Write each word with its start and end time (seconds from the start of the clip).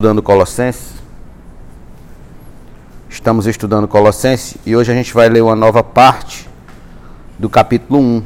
estudando 0.00 0.22
Colossenses. 0.22 0.94
Estamos 3.10 3.48
estudando 3.48 3.88
Colossenses 3.88 4.56
e 4.64 4.76
hoje 4.76 4.92
a 4.92 4.94
gente 4.94 5.12
vai 5.12 5.28
ler 5.28 5.42
uma 5.42 5.56
nova 5.56 5.82
parte 5.82 6.48
do 7.36 7.50
capítulo 7.50 7.98
1. 7.98 8.22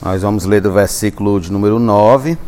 Nós 0.00 0.22
vamos 0.22 0.44
ler 0.44 0.60
do 0.60 0.70
versículo 0.70 1.40
de 1.40 1.50
número 1.50 1.80
9 1.80 2.38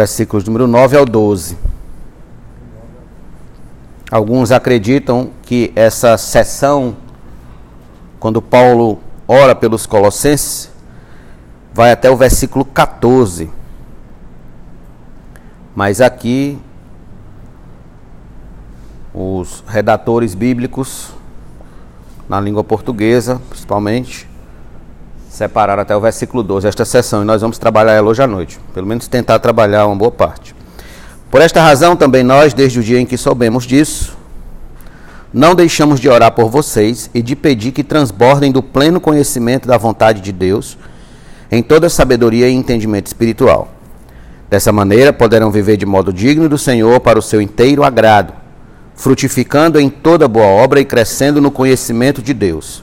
versículos 0.00 0.44
número 0.44 0.66
9 0.66 0.96
ao 0.96 1.04
12. 1.04 1.58
Alguns 4.10 4.50
acreditam 4.50 5.28
que 5.42 5.70
essa 5.76 6.16
sessão, 6.16 6.96
quando 8.18 8.40
Paulo 8.40 8.98
ora 9.28 9.54
pelos 9.54 9.84
Colossenses, 9.84 10.72
vai 11.74 11.92
até 11.92 12.10
o 12.10 12.16
versículo 12.16 12.64
14. 12.64 13.50
Mas 15.76 16.00
aqui, 16.00 16.58
os 19.12 19.62
redatores 19.66 20.34
bíblicos, 20.34 21.10
na 22.26 22.40
língua 22.40 22.64
portuguesa, 22.64 23.38
principalmente, 23.50 24.29
separar 25.30 25.78
até 25.78 25.96
o 25.96 26.00
versículo 26.00 26.42
12 26.42 26.66
esta 26.66 26.84
sessão 26.84 27.22
e 27.22 27.24
nós 27.24 27.40
vamos 27.40 27.56
trabalhar 27.56 27.92
ela 27.92 28.10
hoje 28.10 28.22
à 28.22 28.26
noite. 28.26 28.58
Pelo 28.74 28.86
menos 28.86 29.06
tentar 29.06 29.38
trabalhar 29.38 29.86
uma 29.86 29.94
boa 29.94 30.10
parte. 30.10 30.54
Por 31.30 31.40
esta 31.40 31.62
razão, 31.62 31.94
também 31.94 32.24
nós, 32.24 32.52
desde 32.52 32.80
o 32.80 32.82
dia 32.82 32.98
em 32.98 33.06
que 33.06 33.16
soubemos 33.16 33.64
disso, 33.64 34.18
não 35.32 35.54
deixamos 35.54 36.00
de 36.00 36.08
orar 36.08 36.32
por 36.32 36.50
vocês 36.50 37.08
e 37.14 37.22
de 37.22 37.36
pedir 37.36 37.70
que 37.70 37.84
transbordem 37.84 38.50
do 38.50 38.60
pleno 38.60 39.00
conhecimento 39.00 39.68
da 39.68 39.78
vontade 39.78 40.20
de 40.20 40.32
Deus 40.32 40.76
em 41.52 41.62
toda 41.62 41.88
sabedoria 41.88 42.48
e 42.48 42.52
entendimento 42.52 43.06
espiritual. 43.06 43.68
Dessa 44.50 44.72
maneira, 44.72 45.12
poderão 45.12 45.52
viver 45.52 45.76
de 45.76 45.86
modo 45.86 46.12
digno 46.12 46.48
do 46.48 46.58
Senhor 46.58 46.98
para 46.98 47.18
o 47.18 47.22
seu 47.22 47.40
inteiro 47.40 47.84
agrado, 47.84 48.32
frutificando 48.96 49.78
em 49.78 49.88
toda 49.88 50.26
boa 50.26 50.46
obra 50.46 50.80
e 50.80 50.84
crescendo 50.84 51.40
no 51.40 51.52
conhecimento 51.52 52.20
de 52.20 52.34
Deus 52.34 52.82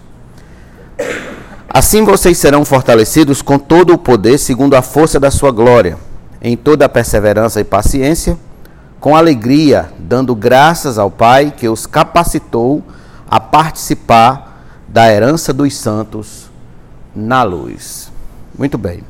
Assim 1.70 2.04
vocês 2.04 2.38
serão 2.38 2.64
fortalecidos 2.64 3.42
com 3.42 3.60
todo 3.60 3.94
o 3.94 3.98
poder, 3.98 4.38
segundo 4.38 4.76
a 4.76 4.82
força 4.82 5.20
da 5.20 5.30
sua 5.30 5.52
glória, 5.52 5.98
em 6.42 6.56
toda 6.56 6.86
a 6.86 6.90
perseverança 6.90 7.60
e 7.60 7.64
paciência, 7.64 8.38
com 9.00 9.16
alegria, 9.16 9.92
dando 10.00 10.34
graças 10.34 10.98
ao 10.98 11.12
Pai 11.12 11.54
que 11.56 11.68
os 11.68 11.86
capacitou 11.86 12.82
a 13.30 13.40
participar 13.40 14.64
da 14.88 15.12
herança 15.12 15.54
dos 15.54 15.76
santos 15.76 16.50
na 17.14 17.44
luz. 17.44 18.12
Muito 18.58 18.78
bem. 18.78 19.04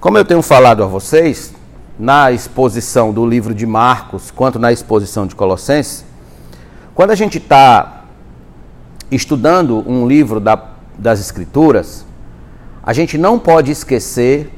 Como 0.00 0.18
eu 0.18 0.24
tenho 0.24 0.42
falado 0.42 0.82
a 0.82 0.86
vocês, 0.86 1.52
na 1.98 2.32
exposição 2.32 3.12
do 3.12 3.24
livro 3.26 3.54
de 3.54 3.66
Marcos, 3.66 4.30
quanto 4.30 4.58
na 4.58 4.72
exposição 4.72 5.26
de 5.26 5.34
Colossenses, 5.34 6.04
quando 6.94 7.10
a 7.10 7.14
gente 7.14 7.38
está 7.38 8.04
estudando 9.10 9.84
um 9.88 10.08
livro 10.08 10.40
da 10.40 10.73
das 10.98 11.20
Escrituras, 11.20 12.06
a 12.82 12.92
gente 12.92 13.16
não 13.16 13.38
pode 13.38 13.70
esquecer 13.70 14.50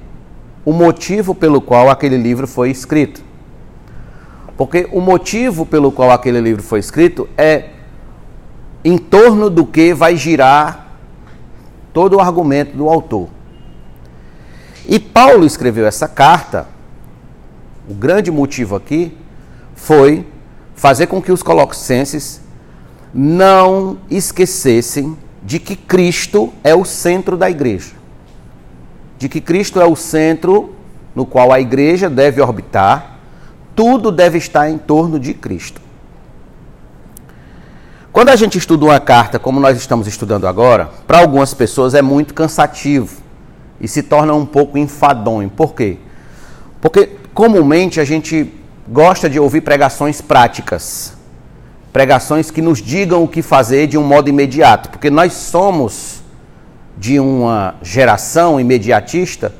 o 0.64 0.72
motivo 0.72 1.34
pelo 1.34 1.60
qual 1.60 1.88
aquele 1.88 2.16
livro 2.16 2.46
foi 2.46 2.70
escrito. 2.70 3.22
Porque 4.56 4.88
o 4.90 5.00
motivo 5.00 5.64
pelo 5.64 5.92
qual 5.92 6.10
aquele 6.10 6.40
livro 6.40 6.62
foi 6.62 6.80
escrito 6.80 7.28
é 7.36 7.70
em 8.84 8.98
torno 8.98 9.50
do 9.50 9.66
que 9.66 9.92
vai 9.92 10.16
girar 10.16 10.86
todo 11.92 12.16
o 12.16 12.20
argumento 12.20 12.76
do 12.76 12.88
autor. 12.88 13.28
E 14.88 14.98
Paulo 14.98 15.44
escreveu 15.44 15.86
essa 15.86 16.06
carta, 16.08 16.68
o 17.88 17.94
grande 17.94 18.30
motivo 18.30 18.76
aqui 18.76 19.16
foi 19.74 20.26
fazer 20.74 21.06
com 21.06 21.20
que 21.20 21.32
os 21.32 21.42
colossenses 21.42 22.40
não 23.12 23.98
esquecessem 24.10 25.16
de 25.46 25.60
que 25.60 25.76
Cristo 25.76 26.52
é 26.64 26.74
o 26.74 26.84
centro 26.84 27.36
da 27.36 27.48
igreja. 27.48 27.92
De 29.16 29.28
que 29.28 29.40
Cristo 29.40 29.80
é 29.80 29.86
o 29.86 29.94
centro 29.94 30.74
no 31.14 31.24
qual 31.24 31.52
a 31.52 31.60
igreja 31.60 32.10
deve 32.10 32.42
orbitar, 32.42 33.20
tudo 33.76 34.10
deve 34.10 34.38
estar 34.38 34.68
em 34.68 34.76
torno 34.76 35.20
de 35.20 35.32
Cristo. 35.32 35.80
Quando 38.12 38.30
a 38.30 38.36
gente 38.36 38.58
estuda 38.58 38.86
uma 38.86 38.98
carta 38.98 39.38
como 39.38 39.60
nós 39.60 39.78
estamos 39.78 40.08
estudando 40.08 40.48
agora, 40.48 40.90
para 41.06 41.18
algumas 41.18 41.54
pessoas 41.54 41.94
é 41.94 42.02
muito 42.02 42.34
cansativo 42.34 43.22
e 43.80 43.86
se 43.86 44.02
torna 44.02 44.34
um 44.34 44.44
pouco 44.44 44.76
enfadonho. 44.76 45.48
Por 45.48 45.74
quê? 45.74 45.98
Porque 46.80 47.10
comumente 47.32 48.00
a 48.00 48.04
gente 48.04 48.52
gosta 48.88 49.30
de 49.30 49.38
ouvir 49.38 49.60
pregações 49.60 50.20
práticas 50.20 51.15
pregações 51.96 52.50
que 52.50 52.60
nos 52.60 52.82
digam 52.82 53.24
o 53.24 53.26
que 53.26 53.40
fazer 53.40 53.86
de 53.86 53.96
um 53.96 54.02
modo 54.02 54.28
imediato, 54.28 54.90
porque 54.90 55.08
nós 55.08 55.32
somos 55.32 56.20
de 56.94 57.18
uma 57.18 57.74
geração 57.80 58.60
imediatista 58.60 59.54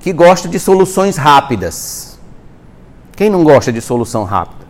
que 0.00 0.10
gosta 0.10 0.48
de 0.48 0.58
soluções 0.58 1.18
rápidas. 1.18 2.18
Quem 3.14 3.28
não 3.28 3.44
gosta 3.44 3.70
de 3.70 3.82
solução 3.82 4.24
rápida? 4.24 4.64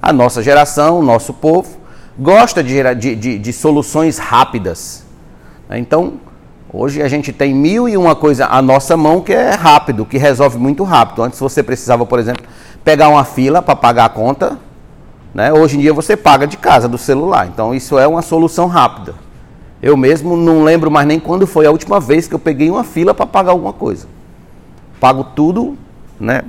A 0.00 0.12
nossa 0.12 0.44
geração, 0.44 1.00
o 1.00 1.02
nosso 1.02 1.34
povo, 1.34 1.76
gosta 2.16 2.62
de, 2.62 2.94
de, 2.94 3.16
de, 3.16 3.38
de 3.40 3.52
soluções 3.52 4.18
rápidas. 4.18 5.04
Então, 5.72 6.20
hoje 6.72 7.02
a 7.02 7.08
gente 7.08 7.32
tem 7.32 7.52
mil 7.52 7.88
e 7.88 7.96
uma 7.96 8.14
coisa 8.14 8.46
à 8.46 8.62
nossa 8.62 8.96
mão 8.96 9.20
que 9.20 9.32
é 9.32 9.54
rápido, 9.56 10.06
que 10.06 10.18
resolve 10.18 10.56
muito 10.56 10.84
rápido. 10.84 11.24
Antes 11.24 11.40
você 11.40 11.64
precisava, 11.64 12.06
por 12.06 12.20
exemplo, 12.20 12.46
pegar 12.84 13.08
uma 13.08 13.24
fila 13.24 13.60
para 13.60 13.74
pagar 13.74 14.04
a 14.04 14.08
conta, 14.08 14.56
né? 15.34 15.52
Hoje 15.52 15.76
em 15.76 15.80
dia 15.80 15.92
você 15.92 16.16
paga 16.16 16.46
de 16.46 16.56
casa, 16.56 16.88
do 16.88 16.98
celular. 16.98 17.46
Então 17.46 17.74
isso 17.74 17.98
é 17.98 18.06
uma 18.06 18.22
solução 18.22 18.66
rápida. 18.66 19.14
Eu 19.82 19.96
mesmo 19.96 20.36
não 20.36 20.62
lembro 20.62 20.90
mais 20.90 21.06
nem 21.06 21.18
quando 21.18 21.46
foi 21.46 21.66
a 21.66 21.70
última 21.70 21.98
vez 22.00 22.28
que 22.28 22.34
eu 22.34 22.38
peguei 22.38 22.70
uma 22.70 22.84
fila 22.84 23.14
para 23.14 23.26
pagar 23.26 23.52
alguma 23.52 23.72
coisa. 23.72 24.06
Pago 24.98 25.24
tudo 25.24 25.78
né, 26.18 26.42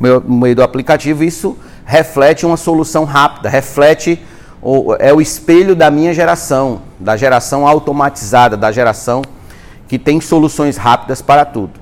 no 0.00 0.20
meio 0.36 0.56
do 0.56 0.62
aplicativo. 0.62 1.22
Isso 1.22 1.56
reflete 1.84 2.44
uma 2.44 2.56
solução 2.56 3.04
rápida, 3.04 3.48
reflete 3.48 4.20
o, 4.60 4.96
é 4.98 5.12
o 5.12 5.20
espelho 5.20 5.76
da 5.76 5.90
minha 5.90 6.12
geração, 6.12 6.80
da 6.98 7.16
geração 7.16 7.66
automatizada, 7.68 8.56
da 8.56 8.72
geração 8.72 9.22
que 9.86 9.98
tem 9.98 10.20
soluções 10.20 10.76
rápidas 10.76 11.20
para 11.22 11.44
tudo. 11.44 11.72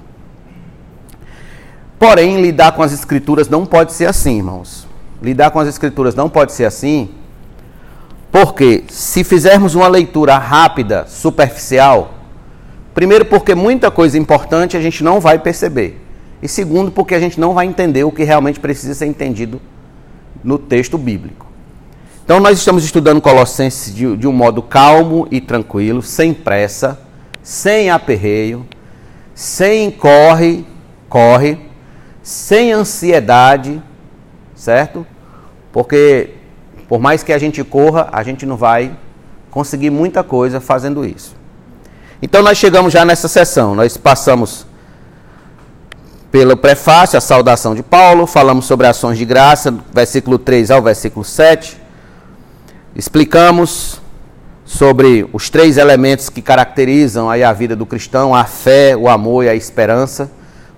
Porém, 1.99 2.43
lidar 2.43 2.73
com 2.73 2.83
as 2.83 2.93
escrituras 2.93 3.49
não 3.49 3.65
pode 3.65 3.93
ser 3.93 4.07
assim, 4.07 4.39
irmãos 4.39 4.82
lidar 5.23 5.51
com 5.51 5.61
as 5.61 5.69
escrituras 5.69 6.15
não 6.15 6.29
pode 6.29 6.53
ser 6.53 6.65
assim, 6.65 7.11
porque 8.31 8.85
se 8.89 9.23
fizermos 9.23 9.75
uma 9.75 9.89
leitura 9.89 10.39
rápida, 10.39 11.07
superficial, 11.07 12.15
primeiro 12.95 13.25
porque 13.27 13.55
muita 13.55 13.91
coisa 13.91 14.19
importante 14.19 14.77
a 14.77 14.81
gente 14.81 15.05
não 15.05 15.21
vai 15.21 15.39
perceber. 15.39 16.01
E 16.43 16.49
segundo, 16.49 16.91
porque 16.91 17.15
a 17.15 17.21
gente 17.21 17.39
não 17.39 17.55
vai 17.55 17.67
entender 17.67 18.05
o 18.05 18.11
que 18.11 18.25
realmente 18.25 18.59
precisa 18.59 18.95
ser 18.95 19.07
entendido 19.07 19.61
no 20.43 20.59
texto 20.59 20.99
bíblico. 20.99 21.47
Então, 22.25 22.41
nós 22.41 22.59
estamos 22.59 22.85
estudando 22.85 23.21
Colossenses 23.21 23.95
de, 23.95 24.17
de 24.17 24.27
um 24.27 24.33
modo 24.33 24.63
calmo 24.63 25.29
e 25.31 25.41
tranquilo, 25.41 26.03
sem 26.03 26.33
pressa, 26.33 26.99
sem 27.43 27.91
aperreio, 27.91 28.67
sem 29.35 29.91
corre, 29.91 30.65
corre, 31.09 31.59
sem 32.23 32.73
ansiedade, 32.73 33.83
certo? 34.55 35.07
Porque 35.73 36.31
por 36.89 37.01
mais 37.01 37.23
que 37.23 37.33
a 37.33 37.39
gente 37.39 37.65
corra, 37.65 38.09
a 38.13 38.23
gente 38.23 38.45
não 38.45 38.57
vai 38.57 38.95
conseguir 39.51 39.91
muita 39.91 40.23
coisa 40.23 40.61
fazendo 40.61 41.05
isso. 41.05 41.35
Então 42.21 42.43
nós 42.43 42.59
chegamos 42.59 42.93
já 42.93 43.05
nessa 43.05 43.29
sessão, 43.29 43.75
nós 43.75 43.97
passamos 43.97 44.67
pelo 46.31 46.57
prefácio, 46.57 47.19
a 47.19 47.21
saudação 47.21 47.75
de 47.75 47.83
Paulo, 47.83 48.27
falamos 48.27 48.65
sobre 48.65 48.87
ações 48.87 49.19
de 49.19 49.25
graça, 49.25 49.75
versículo 49.93 50.39
3 50.39 50.71
ao 50.71 50.83
versículo 50.83 51.25
7. 51.25 51.79
Explicamos 52.95 54.01
sobre 54.65 55.29
os 55.33 55.51
três 55.51 55.77
elementos 55.77 56.29
que 56.31 56.41
caracterizam 56.41 57.29
aí 57.29 57.43
a 57.43 57.53
vida 57.53 57.77
do 57.77 57.85
cristão, 57.85 58.35
a 58.35 58.45
fé, 58.45 58.97
o 58.97 59.09
amor 59.09 59.45
e 59.45 59.49
a 59.49 59.55
esperança. 59.55 60.31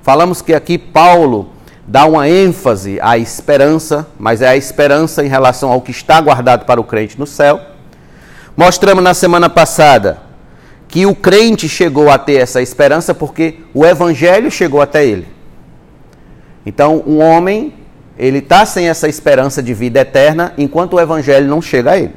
Falamos 0.02 0.42
que 0.42 0.54
aqui 0.54 0.76
Paulo 0.76 1.53
dá 1.86 2.06
uma 2.06 2.28
ênfase 2.28 2.98
à 3.00 3.18
esperança, 3.18 4.06
mas 4.18 4.40
é 4.42 4.48
a 4.48 4.56
esperança 4.56 5.24
em 5.24 5.28
relação 5.28 5.70
ao 5.70 5.80
que 5.80 5.90
está 5.90 6.20
guardado 6.20 6.64
para 6.64 6.80
o 6.80 6.84
crente 6.84 7.18
no 7.18 7.26
céu. 7.26 7.60
Mostramos 8.56 9.02
na 9.02 9.14
semana 9.14 9.50
passada 9.50 10.18
que 10.88 11.06
o 11.06 11.14
crente 11.14 11.68
chegou 11.68 12.10
a 12.10 12.18
ter 12.18 12.34
essa 12.34 12.62
esperança 12.62 13.14
porque 13.14 13.60
o 13.74 13.84
evangelho 13.84 14.50
chegou 14.50 14.80
até 14.80 15.04
ele. 15.04 15.26
Então, 16.64 17.02
um 17.06 17.20
homem, 17.20 17.74
ele 18.16 18.38
está 18.38 18.64
sem 18.64 18.88
essa 18.88 19.08
esperança 19.08 19.62
de 19.62 19.74
vida 19.74 20.00
eterna 20.00 20.54
enquanto 20.56 20.94
o 20.94 21.00
evangelho 21.00 21.48
não 21.48 21.60
chega 21.60 21.92
a 21.92 21.98
ele. 21.98 22.14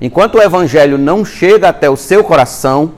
Enquanto 0.00 0.36
o 0.36 0.42
evangelho 0.42 0.98
não 0.98 1.24
chega 1.24 1.68
até 1.68 1.88
o 1.88 1.96
seu 1.96 2.24
coração, 2.24 2.94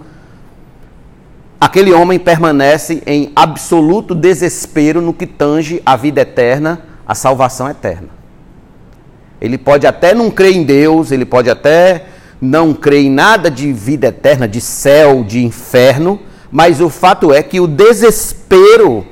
aquele 1.65 1.95
homem 1.95 2.19
permanece 2.19 3.03
em 3.07 3.33
absoluto 3.35 4.15
desespero 4.15 5.01
no 5.01 5.15
que 5.15 5.27
tange 5.27 5.81
a 5.87 5.97
vida 5.97 6.21
eterna, 6.21 6.83
a 7.07 7.15
salvação 7.15 7.71
eterna. 7.71 8.09
Ele 9.41 9.57
pode 9.57 9.87
até 9.87 10.13
não 10.15 10.31
crer 10.31 10.55
em 10.55 10.63
Deus, 10.63 11.11
ele 11.11 11.25
pode 11.25 11.49
até 11.49 12.05
não 12.39 12.75
crer 12.75 13.05
em 13.05 13.11
nada 13.11 13.51
de 13.51 13.73
vida 13.73 14.09
eterna, 14.09 14.47
de 14.47 14.61
céu, 14.61 15.25
de 15.25 15.43
inferno, 15.43 16.21
mas 16.53 16.83
o 16.83 16.91
fato 16.91 17.33
é 17.33 17.43
que 17.43 17.59
o 17.59 17.67
desespero 17.67 19.07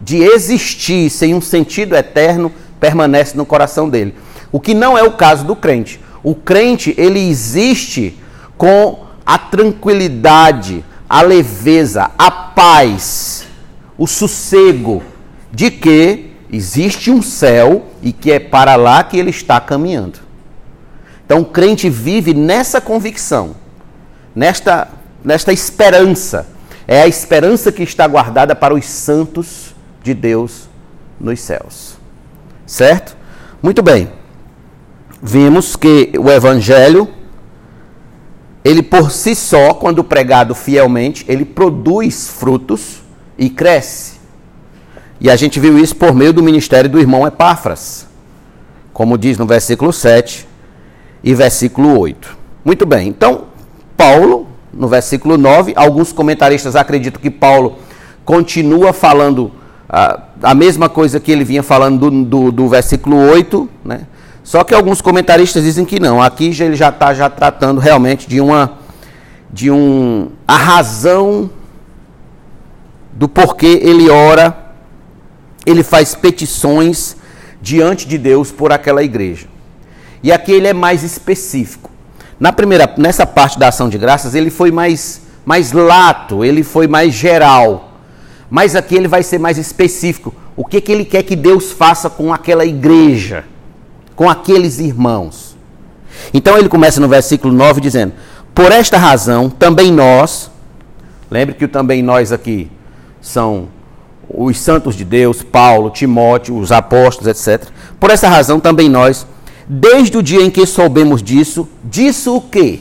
de 0.00 0.16
existir 0.16 1.10
sem 1.10 1.34
um 1.34 1.42
sentido 1.42 1.94
eterno 1.94 2.50
permanece 2.80 3.36
no 3.36 3.44
coração 3.44 3.86
dele. 3.86 4.14
O 4.50 4.58
que 4.58 4.72
não 4.72 4.96
é 4.96 5.02
o 5.02 5.12
caso 5.12 5.44
do 5.44 5.54
crente. 5.54 6.00
O 6.24 6.34
crente, 6.34 6.94
ele 6.96 7.20
existe 7.20 8.18
com 8.56 9.04
a 9.26 9.36
tranquilidade, 9.36 10.82
a 11.08 11.22
leveza, 11.22 12.10
a 12.18 12.30
paz, 12.30 13.46
o 13.96 14.06
sossego 14.06 15.02
de 15.50 15.70
que 15.70 16.32
existe 16.52 17.10
um 17.10 17.22
céu 17.22 17.86
e 18.02 18.12
que 18.12 18.30
é 18.30 18.38
para 18.38 18.76
lá 18.76 19.02
que 19.02 19.16
ele 19.16 19.30
está 19.30 19.60
caminhando. 19.60 20.18
Então 21.24 21.40
o 21.40 21.44
crente 21.44 21.88
vive 21.88 22.34
nessa 22.34 22.80
convicção, 22.80 23.54
nesta, 24.34 24.88
nesta 25.24 25.52
esperança. 25.52 26.46
É 26.86 27.02
a 27.02 27.06
esperança 27.06 27.70
que 27.70 27.82
está 27.82 28.06
guardada 28.06 28.54
para 28.54 28.74
os 28.74 28.86
santos 28.86 29.74
de 30.02 30.14
Deus 30.14 30.68
nos 31.20 31.40
céus. 31.40 31.98
Certo? 32.66 33.16
Muito 33.62 33.82
bem. 33.82 34.10
Vimos 35.22 35.76
que 35.76 36.12
o 36.18 36.30
evangelho 36.30 37.08
ele 38.64 38.82
por 38.82 39.10
si 39.10 39.34
só, 39.34 39.74
quando 39.74 40.02
pregado 40.04 40.54
fielmente, 40.54 41.24
ele 41.28 41.44
produz 41.44 42.28
frutos 42.28 43.02
e 43.36 43.48
cresce. 43.48 44.18
E 45.20 45.30
a 45.30 45.36
gente 45.36 45.58
viu 45.58 45.78
isso 45.78 45.96
por 45.96 46.14
meio 46.14 46.32
do 46.32 46.42
ministério 46.42 46.88
do 46.88 46.98
irmão 46.98 47.26
Epáfras, 47.26 48.06
como 48.92 49.18
diz 49.18 49.38
no 49.38 49.46
versículo 49.46 49.92
7 49.92 50.46
e 51.22 51.34
versículo 51.34 51.98
8. 51.98 52.36
Muito 52.64 52.84
bem, 52.84 53.08
então, 53.08 53.44
Paulo, 53.96 54.46
no 54.72 54.88
versículo 54.88 55.36
9, 55.36 55.72
alguns 55.76 56.12
comentaristas 56.12 56.76
acreditam 56.76 57.20
que 57.20 57.30
Paulo 57.30 57.78
continua 58.24 58.92
falando 58.92 59.50
a, 59.88 60.20
a 60.42 60.54
mesma 60.54 60.88
coisa 60.88 61.18
que 61.18 61.32
ele 61.32 61.44
vinha 61.44 61.62
falando 61.62 62.10
do, 62.10 62.24
do, 62.24 62.52
do 62.52 62.68
versículo 62.68 63.16
8, 63.16 63.68
né? 63.84 64.02
Só 64.48 64.64
que 64.64 64.72
alguns 64.72 65.02
comentaristas 65.02 65.62
dizem 65.62 65.84
que 65.84 66.00
não. 66.00 66.22
Aqui 66.22 66.46
ele 66.46 66.74
já 66.74 66.88
está 66.88 67.12
já 67.12 67.28
tratando 67.28 67.82
realmente 67.82 68.26
de 68.26 68.40
uma 68.40 68.78
de 69.52 69.70
um 69.70 70.30
a 70.46 70.56
razão 70.56 71.50
do 73.12 73.28
porquê 73.28 73.78
ele 73.82 74.08
ora 74.08 74.56
ele 75.66 75.82
faz 75.82 76.14
petições 76.14 77.14
diante 77.60 78.08
de 78.08 78.16
Deus 78.16 78.50
por 78.50 78.72
aquela 78.72 79.02
igreja. 79.02 79.48
E 80.22 80.32
aqui 80.32 80.52
ele 80.52 80.68
é 80.68 80.72
mais 80.72 81.02
específico. 81.02 81.90
Na 82.40 82.50
primeira, 82.50 82.90
nessa 82.96 83.26
parte 83.26 83.58
da 83.58 83.68
ação 83.68 83.90
de 83.90 83.98
graças, 83.98 84.34
ele 84.34 84.48
foi 84.48 84.70
mais, 84.70 85.20
mais 85.44 85.72
lato, 85.72 86.42
ele 86.42 86.62
foi 86.62 86.88
mais 86.88 87.12
geral. 87.12 87.98
Mas 88.48 88.74
aqui 88.74 88.94
ele 88.94 89.08
vai 89.08 89.22
ser 89.22 89.38
mais 89.38 89.58
específico. 89.58 90.34
O 90.56 90.64
que, 90.64 90.80
que 90.80 90.90
ele 90.90 91.04
quer 91.04 91.22
que 91.22 91.36
Deus 91.36 91.70
faça 91.70 92.08
com 92.08 92.32
aquela 92.32 92.64
igreja, 92.64 93.44
com 94.18 94.28
aqueles 94.28 94.80
irmãos? 94.80 95.56
Então 96.34 96.58
ele 96.58 96.68
começa 96.68 97.00
no 97.00 97.06
versículo 97.06 97.54
9 97.54 97.80
dizendo: 97.80 98.14
Por 98.52 98.72
esta 98.72 98.98
razão, 98.98 99.48
também 99.48 99.92
nós, 99.92 100.50
lembre 101.30 101.54
que 101.54 101.64
o 101.64 101.68
também 101.68 102.02
nós 102.02 102.32
aqui 102.32 102.68
são 103.20 103.68
os 104.28 104.58
santos 104.58 104.96
de 104.96 105.04
Deus, 105.04 105.44
Paulo, 105.44 105.88
Timóteo, 105.88 106.58
os 106.58 106.72
apóstolos, 106.72 107.28
etc. 107.28 107.70
Por 108.00 108.10
essa 108.10 108.28
razão 108.28 108.58
também 108.58 108.88
nós, 108.88 109.24
desde 109.68 110.18
o 110.18 110.22
dia 110.22 110.42
em 110.42 110.50
que 110.50 110.66
soubemos 110.66 111.22
disso, 111.22 111.68
disso 111.84 112.36
o 112.36 112.40
quê? 112.40 112.80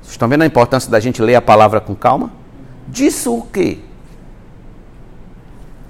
Vocês 0.00 0.12
estão 0.12 0.28
vendo 0.28 0.42
a 0.42 0.46
importância 0.46 0.88
da 0.88 1.00
gente 1.00 1.20
ler 1.20 1.34
a 1.34 1.42
palavra 1.42 1.80
com 1.80 1.92
calma? 1.92 2.30
Disso 2.86 3.34
o 3.34 3.42
quê? 3.42 3.78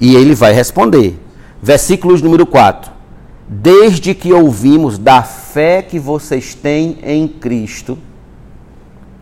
E 0.01 0.17
ele 0.17 0.35
vai 0.35 0.55
responder. 0.55 1.24
Versículos 1.65 2.21
número 2.21 2.45
4. 2.45 2.93
Desde 3.49 4.13
que 4.15 4.31
ouvimos 4.35 4.99
da 4.99 5.23
fé 5.23 5.81
que 5.81 5.99
vocês 5.99 6.55
têm 6.55 6.99
em 7.03 7.27
Cristo. 7.27 7.97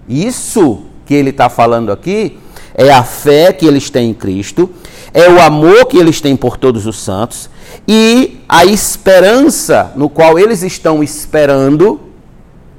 Isso 0.09 0.83
que 1.07 1.15
ele 1.15 1.31
está 1.31 1.49
falando 1.49 1.93
aqui 1.93 2.37
é 2.75 2.91
a 2.91 3.05
fé 3.05 3.53
que 3.53 3.65
eles 3.65 3.91
têm 3.91 4.11
em 4.11 4.15
Cristo, 4.15 4.69
é 5.15 5.31
o 5.31 5.41
amor 5.41 5.87
que 5.87 5.97
eles 5.97 6.21
têm 6.21 6.35
por 6.35 6.57
todos 6.57 6.85
os 6.85 7.01
santos 7.01 7.49
e 7.87 8.41
a 8.49 8.65
esperança 8.65 9.93
no 9.95 10.09
qual 10.09 10.37
eles 10.37 10.65
estão 10.65 11.01
esperando, 11.01 12.01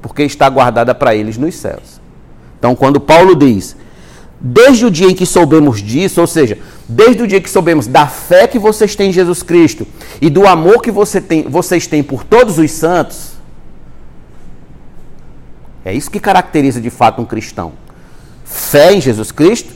porque 0.02 0.24
está 0.24 0.46
guardada 0.46 0.94
para 0.94 1.14
eles 1.14 1.38
nos 1.38 1.54
céus. 1.54 2.02
Então, 2.58 2.74
quando 2.74 3.00
Paulo 3.00 3.34
diz, 3.34 3.74
desde 4.40 4.84
o 4.84 4.90
dia 4.90 5.08
em 5.08 5.14
que 5.14 5.24
soubemos 5.24 5.82
disso, 5.82 6.20
ou 6.20 6.26
seja, 6.26 6.58
desde 6.88 7.22
o 7.22 7.26
dia 7.26 7.40
que 7.40 7.48
soubemos 7.48 7.86
da 7.86 8.06
fé 8.06 8.46
que 8.46 8.58
vocês 8.58 8.94
têm 8.94 9.10
em 9.10 9.12
Jesus 9.12 9.42
Cristo 9.42 9.86
e 10.20 10.28
do 10.28 10.46
amor 10.46 10.82
que 10.82 10.90
você 10.90 11.20
tem, 11.20 11.42
vocês 11.44 11.86
têm 11.86 12.02
por 12.02 12.24
todos 12.24 12.58
os 12.58 12.70
santos, 12.70 13.34
é 15.84 15.92
isso 15.92 16.10
que 16.10 16.18
caracteriza 16.18 16.80
de 16.80 16.90
fato 16.90 17.20
um 17.20 17.26
cristão. 17.26 17.72
Fé 18.44 18.94
em 18.94 19.00
Jesus 19.00 19.30
Cristo 19.30 19.72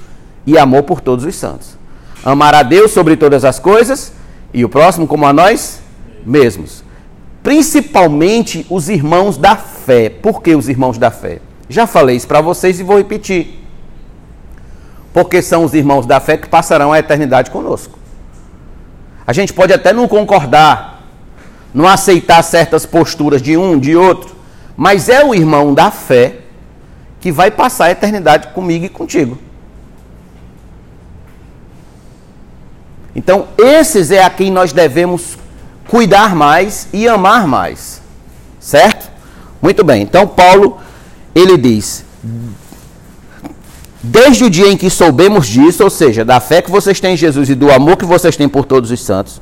e 0.47 0.57
amor 0.57 0.85
por 0.85 1.01
todos 1.01 1.25
os 1.25 1.35
santos. 1.35 1.77
Amar 2.25 2.55
a 2.55 2.63
Deus 2.63 2.91
sobre 2.93 3.17
todas 3.17 3.45
as 3.45 3.59
coisas 3.59 4.13
e 4.53 4.65
o 4.65 4.69
próximo 4.69 5.07
como 5.07 5.27
a 5.27 5.33
nós 5.33 5.81
mesmos. 6.25 6.83
Principalmente 7.43 8.67
os 8.71 8.89
irmãos 8.89 9.37
da 9.37 9.57
fé. 9.57 10.09
Por 10.09 10.43
que 10.43 10.55
os 10.55 10.69
irmãos 10.69 10.97
da 10.97 11.11
fé? 11.11 11.41
Já 11.69 11.87
falei 11.87 12.17
isso 12.17 12.27
para 12.27 12.41
vocês 12.41 12.81
e 12.81 12.83
vou 12.83 12.97
repetir. 12.97 13.58
Porque 15.13 15.43
são 15.43 15.65
os 15.65 15.75
irmãos 15.75 16.07
da 16.07 16.21
fé 16.21 16.37
que 16.37 16.49
passarão 16.49 16.93
a 16.93 16.99
eternidade 16.99 17.51
conosco. 17.51 17.99
A 19.27 19.33
gente 19.33 19.53
pode 19.53 19.73
até 19.73 19.93
não 19.93 20.09
concordar, 20.09 21.03
não 21.73 21.87
aceitar 21.87 22.43
certas 22.43 22.87
posturas 22.87 23.43
de 23.43 23.57
um, 23.57 23.79
de 23.79 23.95
outro, 23.95 24.35
mas 24.77 25.09
é 25.09 25.25
o 25.25 25.35
irmão 25.35 25.75
da 25.75 25.91
fé 25.91 26.37
que 27.21 27.33
vai 27.33 27.51
passar 27.51 27.87
a 27.87 27.91
eternidade 27.91 28.49
comigo 28.49 28.85
e 28.85 28.89
contigo. 28.89 29.39
Então, 33.15 33.49
esses 33.59 34.11
é 34.11 34.23
a 34.23 34.31
quem 34.31 34.51
nós 34.51 34.73
devemos 34.73 35.37
cuidar 35.89 36.37
mais 36.37 36.87
e 36.93 37.09
amar 37.09 37.47
mais. 37.49 38.01
Certo? 38.61 39.11
Muito 39.61 39.83
bem. 39.83 40.03
Então, 40.03 40.27
Paulo, 40.27 40.79
ele 41.35 41.57
diz: 41.57 42.05
Desde 44.03 44.45
o 44.45 44.51
dia 44.51 44.69
em 44.69 44.77
que 44.77 44.89
soubemos 44.89 45.47
disso, 45.47 45.83
ou 45.83 45.91
seja, 45.91 46.25
da 46.25 46.41
fé 46.41 46.63
que 46.63 46.71
vocês 46.71 47.01
têm 47.01 47.15
em 47.15 47.17
Jesus 47.17 47.49
e 47.51 47.55
do 47.55 47.71
amor 47.71 47.97
que 47.97 48.05
vocês 48.05 48.37
têm 48.37 48.49
por 48.49 48.65
todos 48.65 48.91
os 48.91 49.03
santos, 49.03 49.41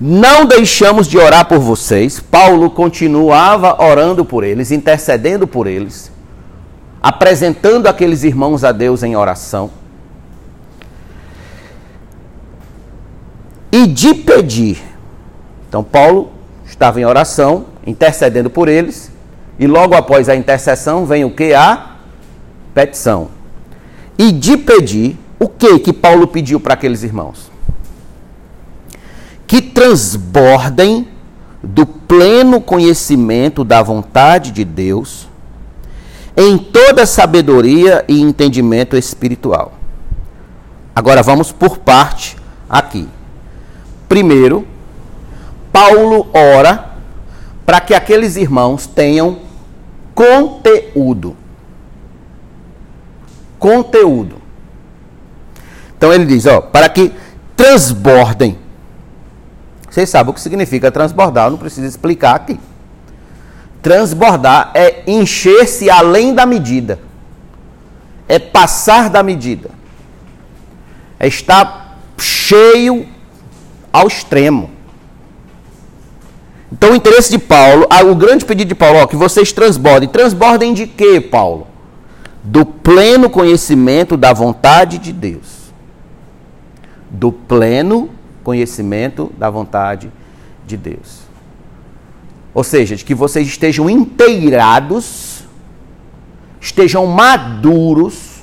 não 0.00 0.44
deixamos 0.44 1.06
de 1.06 1.16
orar 1.16 1.46
por 1.46 1.58
vocês. 1.58 2.20
Paulo 2.20 2.70
continuava 2.70 3.82
orando 3.82 4.24
por 4.24 4.44
eles, 4.44 4.70
intercedendo 4.70 5.46
por 5.46 5.66
eles, 5.66 6.10
apresentando 7.00 7.86
aqueles 7.86 8.24
irmãos 8.24 8.62
a 8.64 8.72
Deus 8.72 9.02
em 9.02 9.16
oração. 9.16 9.70
e 13.72 13.86
de 13.86 14.14
pedir. 14.14 14.80
Então, 15.66 15.82
Paulo 15.82 16.30
estava 16.66 17.00
em 17.00 17.06
oração, 17.06 17.64
intercedendo 17.86 18.50
por 18.50 18.68
eles, 18.68 19.10
e 19.58 19.66
logo 19.66 19.94
após 19.94 20.28
a 20.28 20.36
intercessão 20.36 21.06
vem 21.06 21.24
o 21.24 21.30
que? 21.30 21.54
A 21.54 21.96
petição. 22.74 23.30
E 24.18 24.30
de 24.32 24.56
pedir, 24.56 25.18
o 25.38 25.48
que 25.48 25.78
que 25.78 25.92
Paulo 25.92 26.26
pediu 26.26 26.60
para 26.60 26.74
aqueles 26.74 27.02
irmãos? 27.02 27.50
Que 29.46 29.60
transbordem 29.60 31.08
do 31.62 31.86
pleno 31.86 32.60
conhecimento 32.60 33.64
da 33.64 33.82
vontade 33.82 34.50
de 34.50 34.64
Deus 34.64 35.28
em 36.36 36.56
toda 36.58 37.06
sabedoria 37.06 38.04
e 38.08 38.20
entendimento 38.20 38.96
espiritual. 38.96 39.72
Agora 40.94 41.22
vamos 41.22 41.52
por 41.52 41.78
parte 41.78 42.36
aqui. 42.68 43.08
Primeiro, 44.08 44.66
Paulo 45.72 46.28
ora 46.32 46.92
para 47.64 47.80
que 47.80 47.94
aqueles 47.94 48.36
irmãos 48.36 48.86
tenham 48.86 49.38
conteúdo. 50.14 51.36
Conteúdo. 53.62 54.42
Então 55.96 56.12
ele 56.12 56.26
diz, 56.26 56.46
ó, 56.46 56.60
para 56.60 56.88
que 56.88 57.12
transbordem. 57.56 58.58
Vocês 59.88 60.10
sabem 60.10 60.32
o 60.32 60.34
que 60.34 60.40
significa 60.40 60.90
transbordar, 60.90 61.46
eu 61.46 61.52
não 61.52 61.58
preciso 61.58 61.86
explicar 61.86 62.34
aqui. 62.34 62.58
Transbordar 63.80 64.72
é 64.74 65.04
encher-se 65.06 65.88
além 65.88 66.34
da 66.34 66.44
medida. 66.44 66.98
É 68.26 68.40
passar 68.40 69.08
da 69.08 69.22
medida. 69.22 69.70
É 71.20 71.28
estar 71.28 71.98
cheio 72.18 73.06
ao 73.92 74.08
extremo. 74.08 74.70
Então 76.72 76.90
o 76.90 76.96
interesse 76.96 77.30
de 77.30 77.38
Paulo, 77.38 77.86
o 78.10 78.14
grande 78.16 78.44
pedido 78.44 78.70
de 78.70 78.74
Paulo, 78.74 78.98
ó, 78.98 79.06
que 79.06 79.14
vocês 79.14 79.52
transbordem. 79.52 80.08
Transbordem 80.08 80.74
de 80.74 80.88
quê, 80.88 81.20
Paulo? 81.20 81.68
Do 82.42 82.64
pleno 82.64 83.30
conhecimento 83.30 84.16
da 84.16 84.32
vontade 84.32 84.98
de 84.98 85.12
Deus. 85.12 85.72
Do 87.08 87.30
pleno 87.30 88.10
conhecimento 88.42 89.32
da 89.38 89.48
vontade 89.48 90.10
de 90.66 90.76
Deus. 90.76 91.22
Ou 92.54 92.64
seja, 92.64 92.96
de 92.96 93.04
que 93.04 93.14
vocês 93.14 93.46
estejam 93.46 93.88
inteirados, 93.88 95.44
estejam 96.60 97.06
maduros, 97.06 98.42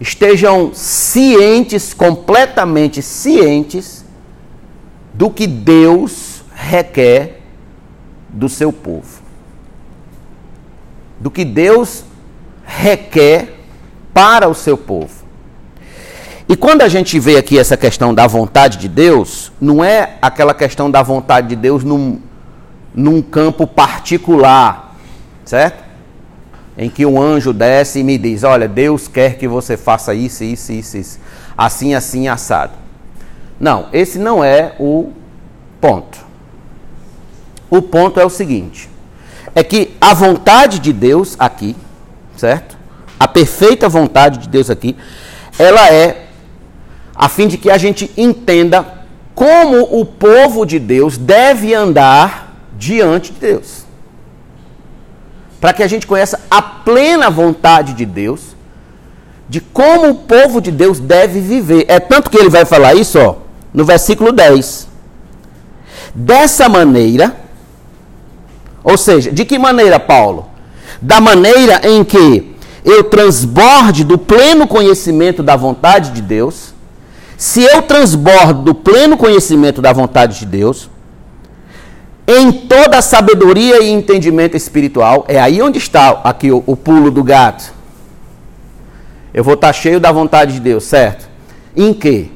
estejam 0.00 0.72
cientes, 0.74 1.94
completamente 1.94 3.00
cientes 3.02 4.04
do 5.14 5.30
que 5.30 5.46
Deus 5.46 6.42
requer 6.54 7.40
do 8.28 8.48
seu 8.48 8.72
povo. 8.72 9.20
Do 11.18 11.30
que 11.30 11.44
Deus 11.44 12.04
requer 12.70 13.52
para 14.14 14.48
o 14.48 14.54
seu 14.54 14.78
povo. 14.78 15.20
E 16.48 16.56
quando 16.56 16.82
a 16.82 16.88
gente 16.88 17.18
vê 17.18 17.36
aqui 17.36 17.58
essa 17.58 17.76
questão 17.76 18.14
da 18.14 18.26
vontade 18.26 18.78
de 18.78 18.88
Deus, 18.88 19.52
não 19.60 19.84
é 19.84 20.16
aquela 20.22 20.54
questão 20.54 20.90
da 20.90 21.02
vontade 21.02 21.48
de 21.48 21.56
Deus 21.56 21.84
num, 21.84 22.20
num 22.94 23.20
campo 23.20 23.66
particular, 23.66 24.96
certo? 25.44 25.84
Em 26.78 26.88
que 26.88 27.04
um 27.04 27.20
anjo 27.20 27.52
desce 27.52 28.00
e 28.00 28.04
me 28.04 28.16
diz: 28.16 28.42
Olha, 28.42 28.66
Deus 28.66 29.06
quer 29.06 29.36
que 29.36 29.46
você 29.46 29.76
faça 29.76 30.14
isso, 30.14 30.42
isso, 30.42 30.72
isso, 30.72 30.96
isso. 30.96 31.18
Assim, 31.56 31.94
assim, 31.94 32.26
assado. 32.26 32.72
Não, 33.58 33.86
esse 33.92 34.18
não 34.18 34.42
é 34.42 34.74
o 34.78 35.12
ponto. 35.80 36.18
O 37.68 37.82
ponto 37.82 38.18
é 38.18 38.24
o 38.24 38.30
seguinte: 38.30 38.88
é 39.54 39.62
que 39.62 39.96
a 40.00 40.14
vontade 40.14 40.78
de 40.78 40.92
Deus 40.92 41.36
aqui, 41.38 41.76
certo? 42.40 42.76
A 43.18 43.28
perfeita 43.28 43.88
vontade 43.88 44.38
de 44.38 44.48
Deus 44.48 44.70
aqui, 44.70 44.96
ela 45.58 45.92
é 45.92 46.26
a 47.14 47.28
fim 47.28 47.46
de 47.46 47.58
que 47.58 47.70
a 47.70 47.76
gente 47.76 48.10
entenda 48.16 49.00
como 49.34 49.82
o 50.00 50.06
povo 50.06 50.64
de 50.64 50.78
Deus 50.78 51.18
deve 51.18 51.74
andar 51.74 52.56
diante 52.78 53.32
de 53.32 53.40
Deus. 53.40 53.84
Para 55.60 55.74
que 55.74 55.82
a 55.82 55.86
gente 55.86 56.06
conheça 56.06 56.40
a 56.50 56.62
plena 56.62 57.28
vontade 57.28 57.92
de 57.92 58.06
Deus, 58.06 58.56
de 59.46 59.60
como 59.60 60.08
o 60.08 60.14
povo 60.14 60.60
de 60.60 60.70
Deus 60.70 60.98
deve 60.98 61.40
viver. 61.40 61.84
É 61.88 62.00
tanto 62.00 62.30
que 62.30 62.38
ele 62.38 62.48
vai 62.48 62.64
falar 62.64 62.94
isso, 62.94 63.18
ó, 63.18 63.36
no 63.74 63.84
versículo 63.84 64.32
10. 64.32 64.88
Dessa 66.14 66.68
maneira, 66.68 67.36
ou 68.82 68.96
seja, 68.96 69.30
de 69.30 69.44
que 69.44 69.58
maneira, 69.58 70.00
Paulo? 70.00 70.49
Da 71.00 71.20
maneira 71.20 71.80
em 71.84 72.04
que 72.04 72.50
eu 72.84 73.04
transborde 73.04 74.04
do 74.04 74.18
pleno 74.18 74.66
conhecimento 74.66 75.42
da 75.42 75.56
vontade 75.56 76.10
de 76.10 76.22
Deus. 76.22 76.74
Se 77.36 77.62
eu 77.62 77.82
transbordo 77.82 78.62
do 78.62 78.74
pleno 78.74 79.16
conhecimento 79.16 79.80
da 79.80 79.92
vontade 79.92 80.40
de 80.40 80.46
Deus, 80.46 80.90
em 82.26 82.52
toda 82.52 82.98
a 82.98 83.02
sabedoria 83.02 83.82
e 83.82 83.90
entendimento 83.90 84.56
espiritual, 84.56 85.24
é 85.26 85.40
aí 85.40 85.60
onde 85.62 85.78
está 85.78 86.20
aqui 86.22 86.50
o, 86.50 86.62
o 86.66 86.76
pulo 86.76 87.10
do 87.10 87.24
gato. 87.24 87.72
Eu 89.32 89.42
vou 89.42 89.54
estar 89.54 89.72
cheio 89.72 89.98
da 89.98 90.12
vontade 90.12 90.54
de 90.54 90.60
Deus, 90.60 90.84
certo? 90.84 91.28
Em 91.74 91.94
que? 91.94 92.30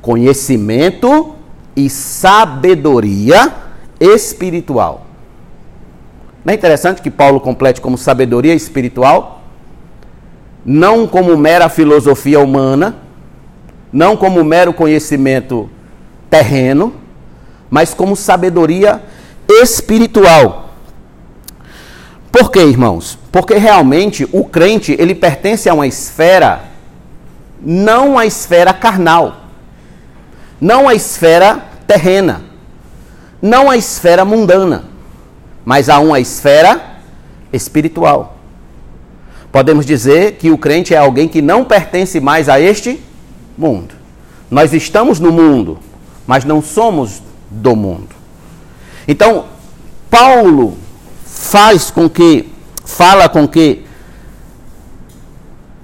Conhecimento 0.00 1.34
e 1.76 1.90
sabedoria 1.90 3.52
espiritual. 4.00 5.06
Não 6.44 6.52
é 6.52 6.56
interessante 6.56 7.02
que 7.02 7.10
Paulo 7.10 7.38
complete 7.40 7.80
como 7.80 7.98
sabedoria 7.98 8.54
espiritual? 8.54 9.42
Não 10.64 11.06
como 11.06 11.36
mera 11.36 11.68
filosofia 11.68 12.40
humana, 12.40 12.96
não 13.92 14.16
como 14.16 14.42
mero 14.42 14.72
conhecimento 14.72 15.68
terreno, 16.30 16.94
mas 17.68 17.92
como 17.92 18.16
sabedoria 18.16 19.02
espiritual. 19.48 20.70
Por 22.32 22.50
quê, 22.50 22.60
irmãos? 22.60 23.18
Porque 23.30 23.54
realmente 23.54 24.26
o 24.32 24.44
crente, 24.44 24.96
ele 24.98 25.14
pertence 25.14 25.68
a 25.68 25.74
uma 25.74 25.86
esfera 25.86 26.70
não 27.62 28.18
a 28.18 28.24
esfera 28.24 28.72
carnal, 28.72 29.36
não 30.58 30.88
a 30.88 30.94
esfera 30.94 31.62
terrena, 31.86 32.40
não 33.42 33.68
a 33.68 33.76
esfera 33.76 34.24
mundana 34.24 34.89
mas 35.64 35.88
há 35.88 35.98
uma 35.98 36.20
esfera 36.20 36.98
espiritual. 37.52 38.38
Podemos 39.52 39.84
dizer 39.84 40.36
que 40.36 40.50
o 40.50 40.58
crente 40.58 40.94
é 40.94 40.98
alguém 40.98 41.28
que 41.28 41.42
não 41.42 41.64
pertence 41.64 42.20
mais 42.20 42.48
a 42.48 42.60
este 42.60 43.00
mundo. 43.58 43.94
Nós 44.50 44.72
estamos 44.72 45.18
no 45.18 45.32
mundo, 45.32 45.78
mas 46.26 46.44
não 46.44 46.62
somos 46.62 47.22
do 47.50 47.74
mundo. 47.74 48.14
Então, 49.06 49.46
Paulo 50.08 50.76
faz 51.24 51.90
com 51.90 52.08
que, 52.08 52.48
fala 52.84 53.28
com 53.28 53.46
que 53.46 53.84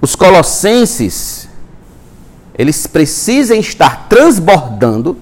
os 0.01 0.15
colossenses 0.15 1.47
eles 2.57 2.87
precisem 2.87 3.59
estar 3.59 4.07
transbordando 4.07 5.17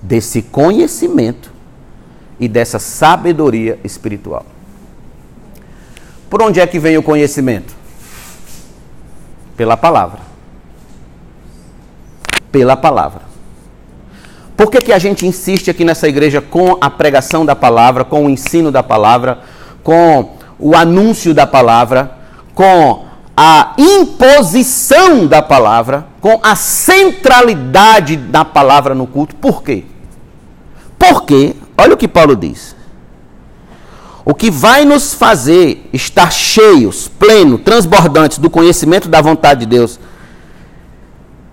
desse 0.00 0.42
conhecimento 0.42 1.52
e 2.42 2.48
dessa 2.48 2.80
sabedoria 2.80 3.78
espiritual. 3.84 4.44
Por 6.28 6.42
onde 6.42 6.58
é 6.58 6.66
que 6.66 6.76
vem 6.76 6.98
o 6.98 7.02
conhecimento? 7.02 7.72
Pela 9.56 9.76
palavra. 9.76 10.18
Pela 12.50 12.76
palavra. 12.76 13.22
Por 14.56 14.72
que, 14.72 14.80
que 14.80 14.92
a 14.92 14.98
gente 14.98 15.24
insiste 15.24 15.70
aqui 15.70 15.84
nessa 15.84 16.08
igreja 16.08 16.40
com 16.40 16.76
a 16.80 16.90
pregação 16.90 17.46
da 17.46 17.54
palavra, 17.54 18.04
com 18.04 18.26
o 18.26 18.30
ensino 18.30 18.72
da 18.72 18.82
palavra, 18.82 19.38
com 19.84 20.32
o 20.58 20.74
anúncio 20.74 21.32
da 21.32 21.46
palavra, 21.46 22.10
com 22.56 23.04
a 23.36 23.74
imposição 23.78 25.28
da 25.28 25.40
palavra, 25.40 26.08
com 26.20 26.40
a 26.42 26.56
centralidade 26.56 28.16
da 28.16 28.44
palavra 28.44 28.96
no 28.96 29.06
culto? 29.06 29.36
Por 29.36 29.62
quê? 29.62 29.84
Porque 30.98 31.54
Olha 31.82 31.94
o 31.94 31.96
que 31.96 32.06
Paulo 32.06 32.36
diz. 32.36 32.76
O 34.24 34.32
que 34.34 34.52
vai 34.52 34.84
nos 34.84 35.14
fazer 35.14 35.90
estar 35.92 36.30
cheios, 36.30 37.08
plenos, 37.08 37.60
transbordantes 37.62 38.38
do 38.38 38.48
conhecimento 38.48 39.08
da 39.08 39.20
vontade 39.20 39.60
de 39.60 39.66
Deus, 39.66 39.98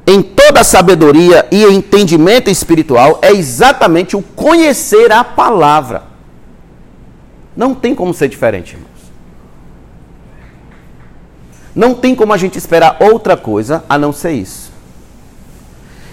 em 0.05 0.21
toda 0.21 0.59
a 0.59 0.63
sabedoria 0.63 1.47
e 1.51 1.63
entendimento 1.63 2.47
espiritual, 2.47 3.17
é 3.23 3.31
exatamente 3.31 4.15
o 4.15 4.21
conhecer 4.21 5.11
a 5.11 5.23
palavra. 5.23 6.03
Não 7.57 7.73
tem 7.73 7.95
como 7.95 8.13
ser 8.13 8.27
diferente, 8.27 8.73
irmãos. 8.73 8.89
Não 11.73 11.95
tem 11.95 12.13
como 12.13 12.33
a 12.33 12.37
gente 12.37 12.55
esperar 12.55 12.97
outra 12.99 13.35
coisa 13.35 13.83
a 13.89 13.97
não 13.97 14.13
ser 14.13 14.33
isso. 14.33 14.71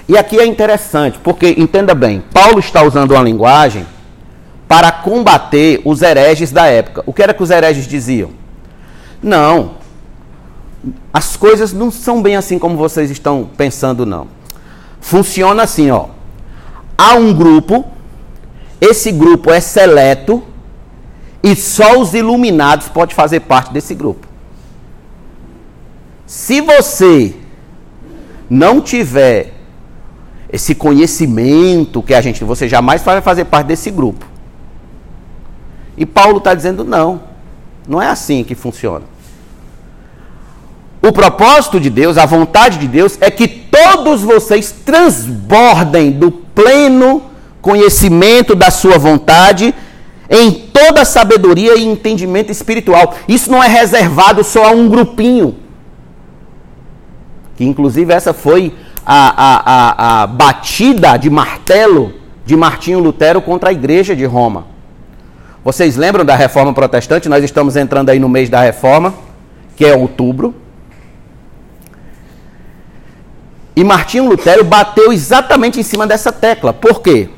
E 0.09 0.17
aqui 0.17 0.39
é 0.39 0.47
interessante, 0.47 1.19
porque 1.23 1.55
entenda 1.59 1.95
bem, 1.95 2.25
Paulo 2.33 2.61
está 2.61 2.83
usando 2.83 3.11
uma 3.11 3.23
linguagem 3.23 3.85
para 4.69 4.91
combater 4.91 5.81
os 5.85 6.03
hereges 6.03 6.51
da 6.51 6.67
época. 6.67 7.03
O 7.07 7.13
que 7.13 7.23
era 7.23 7.35
que 7.35 7.43
os 7.43 7.51
hereges 7.51 7.87
diziam? 7.87 8.31
Não, 9.23 9.77
as 11.13 11.37
coisas 11.37 11.73
não 11.73 11.91
são 11.91 12.23
bem 12.23 12.37
assim 12.37 12.59
como 12.59 12.77
vocês 12.77 13.11
estão 13.11 13.49
pensando, 13.57 14.05
não. 14.05 14.29
Funciona 15.01 15.63
assim, 15.63 15.91
ó. 15.91 16.07
Há 16.99 17.15
um 17.15 17.33
grupo, 17.33 17.85
esse 18.81 19.13
grupo 19.13 19.51
é 19.51 19.61
seleto 19.61 20.43
e 21.43 21.55
só 21.55 21.99
os 21.99 22.15
iluminados 22.15 22.89
podem 22.89 23.15
fazer 23.15 23.41
parte 23.41 23.73
desse 23.73 23.95
grupo. 23.95 24.27
Se 26.27 26.61
você 26.61 27.35
não 28.51 28.81
tiver 28.81 29.55
esse 30.53 30.75
conhecimento 30.75 32.03
que 32.03 32.15
a 32.15 32.21
gente, 32.21 32.43
você 32.45 32.69
jamais 32.69 33.03
vai 33.03 33.21
fazer 33.21 33.45
parte 33.45 33.69
desse 33.69 33.91
grupo. 33.91 34.36
E 35.97 36.05
Paulo 36.05 36.39
está 36.39 36.55
dizendo: 36.55 36.85
não, 36.85 37.21
não 37.89 38.01
é 38.01 38.09
assim 38.09 38.45
que 38.45 38.55
funciona. 38.55 39.05
O 41.03 41.13
propósito 41.13 41.79
de 41.79 41.89
Deus, 41.89 42.19
a 42.19 42.27
vontade 42.27 42.79
de 42.79 42.89
Deus 42.89 43.17
é 43.21 43.31
que 43.31 43.47
todos 43.47 44.23
vocês 44.23 44.73
transbordem 44.85 46.11
do 46.11 46.31
pleno 46.31 47.23
conhecimento 47.61 48.55
da 48.55 48.71
sua 48.71 48.99
vontade 48.99 49.75
em 50.29 50.51
toda 50.51 51.05
sabedoria 51.05 51.77
e 51.77 51.85
entendimento 51.85 52.51
espiritual. 52.51 53.15
Isso 53.29 53.51
não 53.51 53.63
é 53.63 53.69
reservado 53.69 54.43
só 54.43 54.67
a 54.67 54.71
um 54.71 54.89
grupinho. 54.89 55.57
Que 57.57 57.65
inclusive 57.65 58.13
essa 58.13 58.33
foi 58.33 58.75
a, 59.05 59.29
a, 59.31 59.63
a, 60.21 60.23
a 60.23 60.27
batida 60.27 61.17
de 61.17 61.31
martelo 61.31 62.15
de 62.45 62.57
Martinho 62.57 63.01
Lutero 63.01 63.41
contra 63.41 63.71
a 63.71 63.73
igreja 63.73 64.15
de 64.15 64.25
Roma. 64.25 64.67
Vocês 65.67 65.97
lembram 65.97 66.25
da 66.25 66.37
reforma 66.37 66.73
protestante? 66.73 67.29
Nós 67.29 67.43
estamos 67.43 67.75
entrando 67.75 68.11
aí 68.11 68.21
no 68.21 68.29
mês 68.29 68.49
da 68.49 68.61
reforma, 68.61 69.13
que 69.75 69.85
é 69.85 69.97
outubro. 69.97 70.55
E 73.75 73.83
Martinho 73.83 74.29
Lutero 74.29 74.63
bateu 74.63 75.13
exatamente 75.13 75.81
em 75.81 75.83
cima 75.83 76.07
dessa 76.07 76.31
tecla. 76.31 76.73
Por 76.73 77.03
quê? 77.03 77.29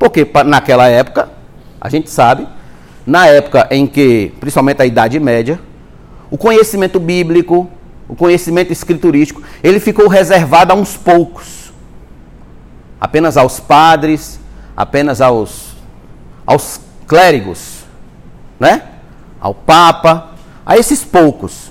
Porque 0.00 0.28
naquela 0.44 0.88
época, 0.88 1.28
a 1.80 1.88
gente 1.88 2.10
sabe, 2.10 2.44
na 3.06 3.28
época 3.28 3.68
em 3.70 3.86
que, 3.86 4.32
principalmente 4.40 4.82
a 4.82 4.84
Idade 4.84 5.20
Média, 5.20 5.60
o 6.28 6.36
conhecimento 6.36 6.98
bíblico, 6.98 7.70
o 8.08 8.16
conhecimento 8.16 8.72
escriturístico, 8.72 9.40
ele 9.62 9.78
ficou 9.78 10.08
reservado 10.08 10.72
a 10.72 10.74
uns 10.74 10.96
poucos. 10.96 11.72
Apenas 13.00 13.36
aos 13.36 13.60
padres, 13.60 14.40
apenas 14.76 15.20
aos, 15.20 15.76
aos 16.44 16.80
clérigos, 17.06 17.84
né? 18.58 18.82
Ao 19.40 19.54
Papa, 19.54 20.30
a 20.64 20.76
esses 20.76 21.04
poucos. 21.04 21.70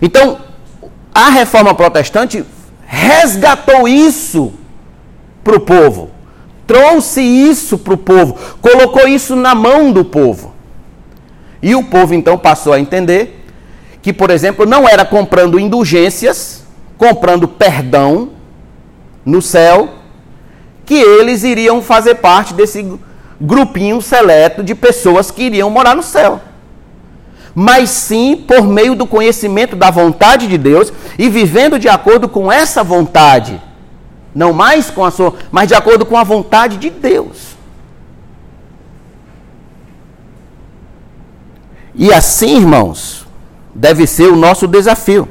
Então, 0.00 0.38
a 1.14 1.30
reforma 1.30 1.74
protestante 1.74 2.44
resgatou 2.86 3.88
isso 3.88 4.52
para 5.42 5.56
o 5.56 5.60
povo 5.60 6.10
trouxe 6.70 7.20
isso 7.20 7.76
para 7.76 7.94
o 7.94 7.96
povo, 7.96 8.38
colocou 8.60 9.08
isso 9.08 9.34
na 9.34 9.56
mão 9.56 9.90
do 9.90 10.04
povo. 10.04 10.54
E 11.60 11.74
o 11.74 11.82
povo 11.82 12.14
então 12.14 12.38
passou 12.38 12.72
a 12.72 12.78
entender 12.78 13.44
que, 14.00 14.12
por 14.12 14.30
exemplo, 14.30 14.64
não 14.64 14.88
era 14.88 15.04
comprando 15.04 15.58
indulgências, 15.58 16.62
comprando 16.96 17.48
perdão 17.48 18.30
no 19.24 19.42
céu, 19.42 19.88
que 20.86 20.94
eles 20.94 21.42
iriam 21.42 21.82
fazer 21.82 22.14
parte 22.14 22.54
desse 22.54 22.86
grupinho 23.40 24.02
seleto 24.02 24.62
de 24.62 24.74
pessoas 24.74 25.30
que 25.30 25.44
iriam 25.44 25.70
morar 25.70 25.96
no 25.96 26.02
céu. 26.02 26.40
Mas 27.54 27.90
sim 27.90 28.36
por 28.36 28.62
meio 28.62 28.94
do 28.94 29.06
conhecimento 29.06 29.74
da 29.74 29.90
vontade 29.90 30.46
de 30.46 30.58
Deus 30.58 30.92
e 31.18 31.28
vivendo 31.28 31.78
de 31.78 31.88
acordo 31.88 32.28
com 32.28 32.50
essa 32.50 32.84
vontade 32.84 33.60
não 34.34 34.52
mais 34.52 34.90
com 34.90 35.04
a 35.04 35.10
sua, 35.10 35.34
mas 35.50 35.68
de 35.68 35.74
acordo 35.74 36.06
com 36.06 36.16
a 36.16 36.24
vontade 36.24 36.76
de 36.76 36.90
Deus. 36.90 37.50
E 41.94 42.12
assim, 42.12 42.56
irmãos, 42.56 43.26
deve 43.74 44.06
ser 44.06 44.30
o 44.30 44.36
nosso 44.36 44.66
desafio. 44.66 45.28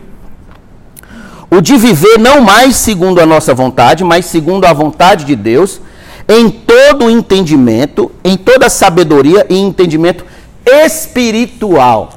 O 1.49 1.61
de 1.61 1.77
viver 1.77 2.19
não 2.19 2.41
mais 2.41 2.75
segundo 2.75 3.19
a 3.19 3.25
nossa 3.25 3.53
vontade, 3.53 4.03
mas 4.03 4.25
segundo 4.25 4.65
a 4.65 4.73
vontade 4.73 5.25
de 5.25 5.35
Deus, 5.35 5.81
em 6.29 6.47
todo 6.51 7.09
entendimento, 7.09 8.11
em 8.23 8.37
toda 8.37 8.69
sabedoria 8.69 9.47
e 9.49 9.57
entendimento 9.57 10.23
espiritual. 10.63 12.13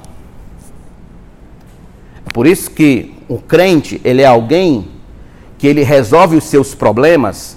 É 2.27 2.31
por 2.31 2.47
isso 2.47 2.71
que 2.71 3.15
o 3.27 3.39
crente, 3.39 3.99
ele 4.05 4.21
é 4.21 4.27
alguém 4.27 4.87
que 5.57 5.67
ele 5.67 5.83
resolve 5.83 6.37
os 6.37 6.45
seus 6.45 6.75
problemas 6.75 7.57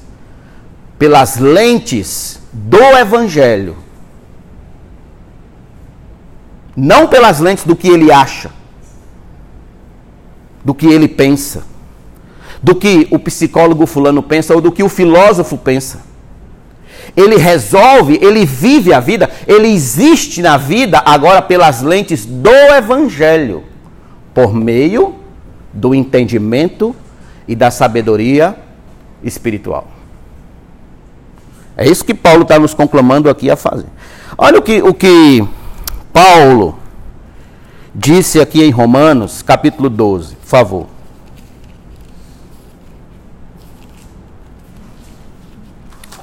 pelas 0.97 1.35
lentes 1.37 2.39
do 2.53 2.81
Evangelho. 2.97 3.75
Não 6.73 7.07
pelas 7.07 7.41
lentes 7.41 7.65
do 7.65 7.75
que 7.75 7.89
ele 7.89 8.13
acha, 8.13 8.49
do 10.63 10.73
que 10.73 10.87
ele 10.87 11.07
pensa, 11.07 11.65
do 12.63 12.75
que 12.75 13.07
o 13.11 13.19
psicólogo 13.19 13.85
fulano 13.85 14.23
pensa 14.23 14.53
ou 14.53 14.61
do 14.61 14.71
que 14.71 14.83
o 14.83 14.89
filósofo 14.89 15.57
pensa. 15.57 16.04
Ele 17.15 17.37
resolve, 17.37 18.19
ele 18.21 18.45
vive 18.45 18.93
a 18.93 18.99
vida, 18.99 19.29
ele 19.47 19.69
existe 19.69 20.41
na 20.41 20.57
vida 20.57 21.01
agora 21.05 21.41
pelas 21.41 21.81
lentes 21.81 22.25
do 22.25 22.49
Evangelho, 22.49 23.63
por 24.33 24.53
meio 24.53 25.15
do 25.71 25.95
entendimento 25.95 26.95
e 27.47 27.55
da 27.55 27.71
sabedoria 27.71 28.55
espiritual. 29.23 29.87
É 31.77 31.87
isso 31.87 32.03
que 32.03 32.13
Paulo 32.13 32.43
está 32.43 32.57
nos 32.57 32.73
conclamando 32.73 33.29
aqui 33.29 33.49
a 33.49 33.55
fazer. 33.55 33.87
Olha 34.37 34.59
o 34.59 34.61
que, 34.61 34.81
o 34.81 34.93
que 34.93 35.45
Paulo 36.11 36.77
disse 37.93 38.39
aqui 38.41 38.63
em 38.63 38.71
Romanos, 38.71 39.41
capítulo 39.41 39.89
12, 39.89 40.35
por 40.35 40.47
favor. 40.47 40.94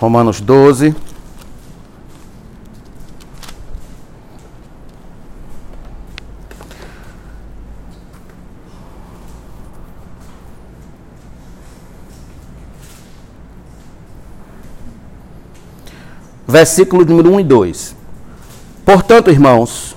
Romanos 0.03 0.41
12. 0.41 0.97
versículo 16.49 17.05
número 17.05 17.31
1 17.31 17.41
e 17.41 17.45
2. 17.45 17.97
Portanto, 18.85 19.31
irmãos, 19.31 19.97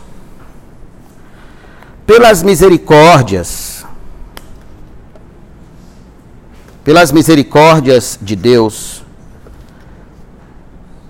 pelas 2.06 2.44
misericórdias, 2.44 3.84
pelas 6.84 7.12
misericórdias 7.12 8.20
de 8.22 8.36
Deus, 8.36 9.05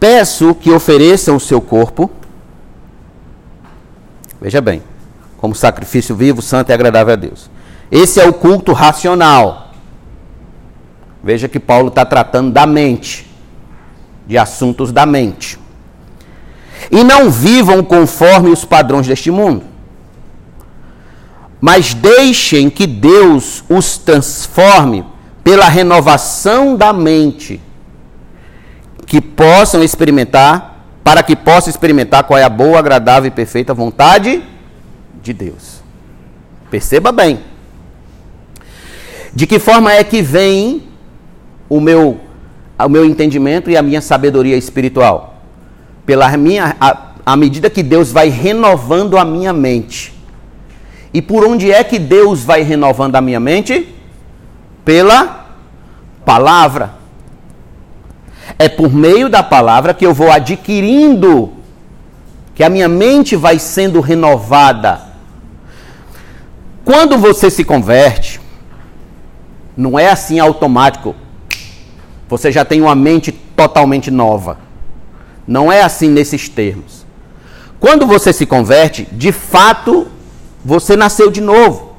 peço 0.05 0.53
que 0.53 0.69
ofereçam 0.69 1.35
o 1.35 1.39
seu 1.39 1.59
corpo, 1.59 2.11
veja 4.39 4.61
bem, 4.61 4.83
como 5.39 5.55
sacrifício 5.55 6.15
vivo, 6.15 6.43
santo 6.43 6.69
e 6.69 6.73
agradável 6.73 7.13
a 7.13 7.15
Deus. 7.15 7.49
Esse 7.91 8.19
é 8.19 8.29
o 8.29 8.31
culto 8.31 8.71
racional. 8.71 9.71
Veja 11.23 11.47
que 11.47 11.59
Paulo 11.59 11.87
está 11.87 12.05
tratando 12.05 12.51
da 12.51 12.67
mente 12.67 13.27
de 14.27 14.37
assuntos 14.37 14.91
da 14.91 15.07
mente. 15.07 15.57
E 16.91 17.03
não 17.03 17.31
vivam 17.31 17.83
conforme 17.83 18.51
os 18.51 18.63
padrões 18.63 19.07
deste 19.07 19.31
mundo, 19.31 19.63
mas 21.59 21.95
deixem 21.95 22.69
que 22.69 22.85
Deus 22.85 23.63
os 23.67 23.97
transforme 23.97 25.03
pela 25.43 25.67
renovação 25.67 26.75
da 26.75 26.93
mente, 26.93 27.59
que 29.15 29.21
possam 29.21 29.81
experimentar, 29.81 30.83
para 31.01 31.23
que 31.23 31.37
possam 31.37 31.69
experimentar 31.69 32.25
qual 32.25 32.37
é 32.37 32.43
a 32.43 32.49
boa, 32.49 32.77
agradável 32.77 33.29
e 33.29 33.31
perfeita 33.31 33.73
vontade 33.73 34.43
de 35.23 35.31
Deus. 35.31 35.81
Perceba 36.69 37.13
bem. 37.13 37.39
De 39.33 39.47
que 39.47 39.57
forma 39.57 39.93
é 39.93 40.03
que 40.03 40.21
vem 40.21 40.83
o 41.69 41.79
meu 41.79 42.19
o 42.77 42.89
meu 42.89 43.05
entendimento 43.05 43.71
e 43.71 43.77
a 43.77 43.81
minha 43.81 44.01
sabedoria 44.01 44.57
espiritual. 44.57 45.41
Pela 46.05 46.35
minha, 46.35 46.75
a, 46.77 47.11
à 47.25 47.37
medida 47.37 47.69
que 47.69 47.81
Deus 47.81 48.11
vai 48.11 48.27
renovando 48.27 49.17
a 49.17 49.23
minha 49.23 49.53
mente. 49.53 50.13
E 51.13 51.21
por 51.21 51.45
onde 51.45 51.71
é 51.71 51.85
que 51.85 51.97
Deus 51.97 52.43
vai 52.43 52.63
renovando 52.63 53.15
a 53.15 53.21
minha 53.21 53.39
mente? 53.39 53.95
Pela 54.83 55.55
palavra. 56.25 57.04
É 58.57 58.69
por 58.69 58.93
meio 58.93 59.29
da 59.29 59.43
palavra 59.43 59.93
que 59.93 60.05
eu 60.05 60.13
vou 60.13 60.31
adquirindo, 60.31 61.53
que 62.53 62.63
a 62.63 62.69
minha 62.69 62.87
mente 62.87 63.35
vai 63.35 63.59
sendo 63.59 63.99
renovada. 63.99 65.01
Quando 66.85 67.17
você 67.17 67.49
se 67.49 67.63
converte, 67.63 68.39
não 69.75 69.99
é 69.99 70.09
assim 70.09 70.39
automático. 70.39 71.15
Você 72.29 72.51
já 72.51 72.63
tem 72.63 72.81
uma 72.81 72.95
mente 72.95 73.31
totalmente 73.31 74.09
nova. 74.09 74.57
Não 75.47 75.71
é 75.71 75.81
assim 75.81 76.09
nesses 76.09 76.47
termos. 76.47 77.05
Quando 77.79 78.07
você 78.07 78.31
se 78.31 78.45
converte, 78.45 79.07
de 79.11 79.31
fato, 79.31 80.07
você 80.63 80.95
nasceu 80.95 81.29
de 81.29 81.41
novo. 81.41 81.95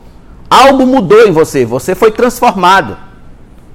Algo 0.49 0.87
mudou 0.87 1.27
em 1.27 1.33
você, 1.33 1.64
você 1.64 1.95
foi 1.95 2.11
transformado. 2.11 2.97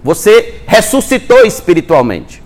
Você 0.04 0.62
ressuscitou 0.66 1.46
espiritualmente. 1.46 2.42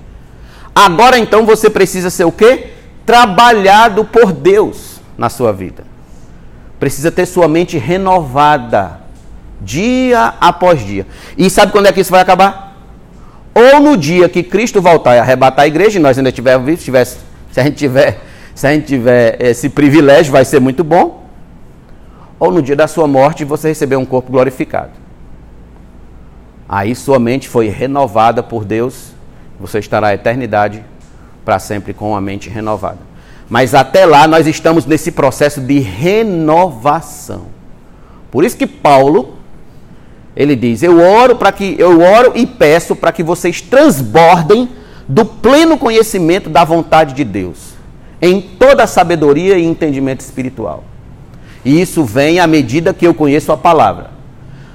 Agora 0.76 1.18
então 1.18 1.46
você 1.46 1.70
precisa 1.70 2.10
ser 2.10 2.26
o 2.26 2.32
quê? 2.32 2.76
trabalhado 3.06 4.04
por 4.04 4.34
Deus 4.34 5.00
na 5.18 5.30
sua 5.30 5.54
vida. 5.54 5.84
Precisa 6.80 7.12
ter 7.12 7.26
sua 7.26 7.48
mente 7.48 7.78
renovada 7.78 9.02
dia 9.62 10.34
após 10.42 10.84
dia. 10.84 11.06
E 11.38 11.50
sabe 11.50 11.72
quando 11.72 11.86
é 11.86 11.94
que 11.94 12.02
isso 12.02 12.12
vai 12.12 12.22
acabar? 12.22 12.76
Ou 13.54 13.80
no 13.80 13.96
dia 13.96 14.28
que 14.28 14.44
Cristo 14.44 14.82
voltar 14.82 15.16
e 15.16 15.20
arrebatar 15.20 15.64
a 15.64 15.68
igreja, 15.68 15.98
e 15.98 16.02
nós 16.02 16.18
ainda 16.18 16.30
estivermos 16.30 16.66
vivos, 16.66 16.84
tivesse, 16.84 17.20
se 17.52 17.60
a 17.60 17.64
gente 17.64 17.78
tiver, 17.78 18.20
se 18.54 18.68
a 18.68 18.74
gente 18.74 18.88
tiver 18.88 19.38
esse 19.42 19.70
privilégio, 19.70 20.32
vai 20.32 20.44
ser 20.44 20.60
muito 20.60 20.84
bom. 20.84 21.24
Ou 22.38 22.52
no 22.52 22.62
dia 22.62 22.76
da 22.76 22.88
sua 22.88 23.08
morte, 23.08 23.46
você 23.46 23.70
receber 23.70 23.96
um 23.96 24.06
corpo 24.06 24.30
glorificado. 24.30 24.92
Aí 26.68 26.94
sua 26.96 27.18
mente 27.18 27.48
foi 27.48 27.70
renovada 27.70 28.44
por 28.44 28.66
Deus, 28.66 29.14
você 29.60 29.80
estará 29.80 30.08
a 30.08 30.14
eternidade 30.14 30.84
para 31.44 31.60
sempre 31.60 31.94
com 31.94 32.16
a 32.16 32.22
mente 32.22 32.50
renovada. 32.50 33.00
Mas 33.50 33.76
até 33.76 34.06
lá 34.06 34.28
nós 34.28 34.48
estamos 34.48 34.86
nesse 34.86 35.12
processo 35.12 35.62
de 35.62 35.80
renovação. 35.80 37.44
Por 38.32 38.44
isso 38.44 38.58
que 38.58 38.68
Paulo 38.68 39.36
ele 40.36 40.56
diz: 40.56 40.82
"Eu 40.84 41.00
oro 41.00 41.36
para 41.36 41.52
que 41.52 41.76
eu 41.78 42.02
oro 42.02 42.34
e 42.36 42.46
peço 42.46 42.96
para 42.96 43.12
que 43.12 43.24
vocês 43.24 43.62
transbordem 43.62 44.70
do 45.08 45.24
pleno 45.24 45.78
conhecimento 45.78 46.50
da 46.50 46.64
vontade 46.64 47.14
de 47.14 47.24
Deus, 47.24 47.76
em 48.22 48.42
toda 48.42 48.84
a 48.84 48.88
sabedoria 48.88 49.58
e 49.58 49.66
entendimento 49.66 50.22
espiritual." 50.22 50.84
E 51.64 51.82
isso 51.82 52.04
vem 52.04 52.40
à 52.40 52.46
medida 52.46 52.94
que 52.94 53.08
eu 53.08 53.14
conheço 53.14 53.52
a 53.52 53.58
palavra. 53.58 54.12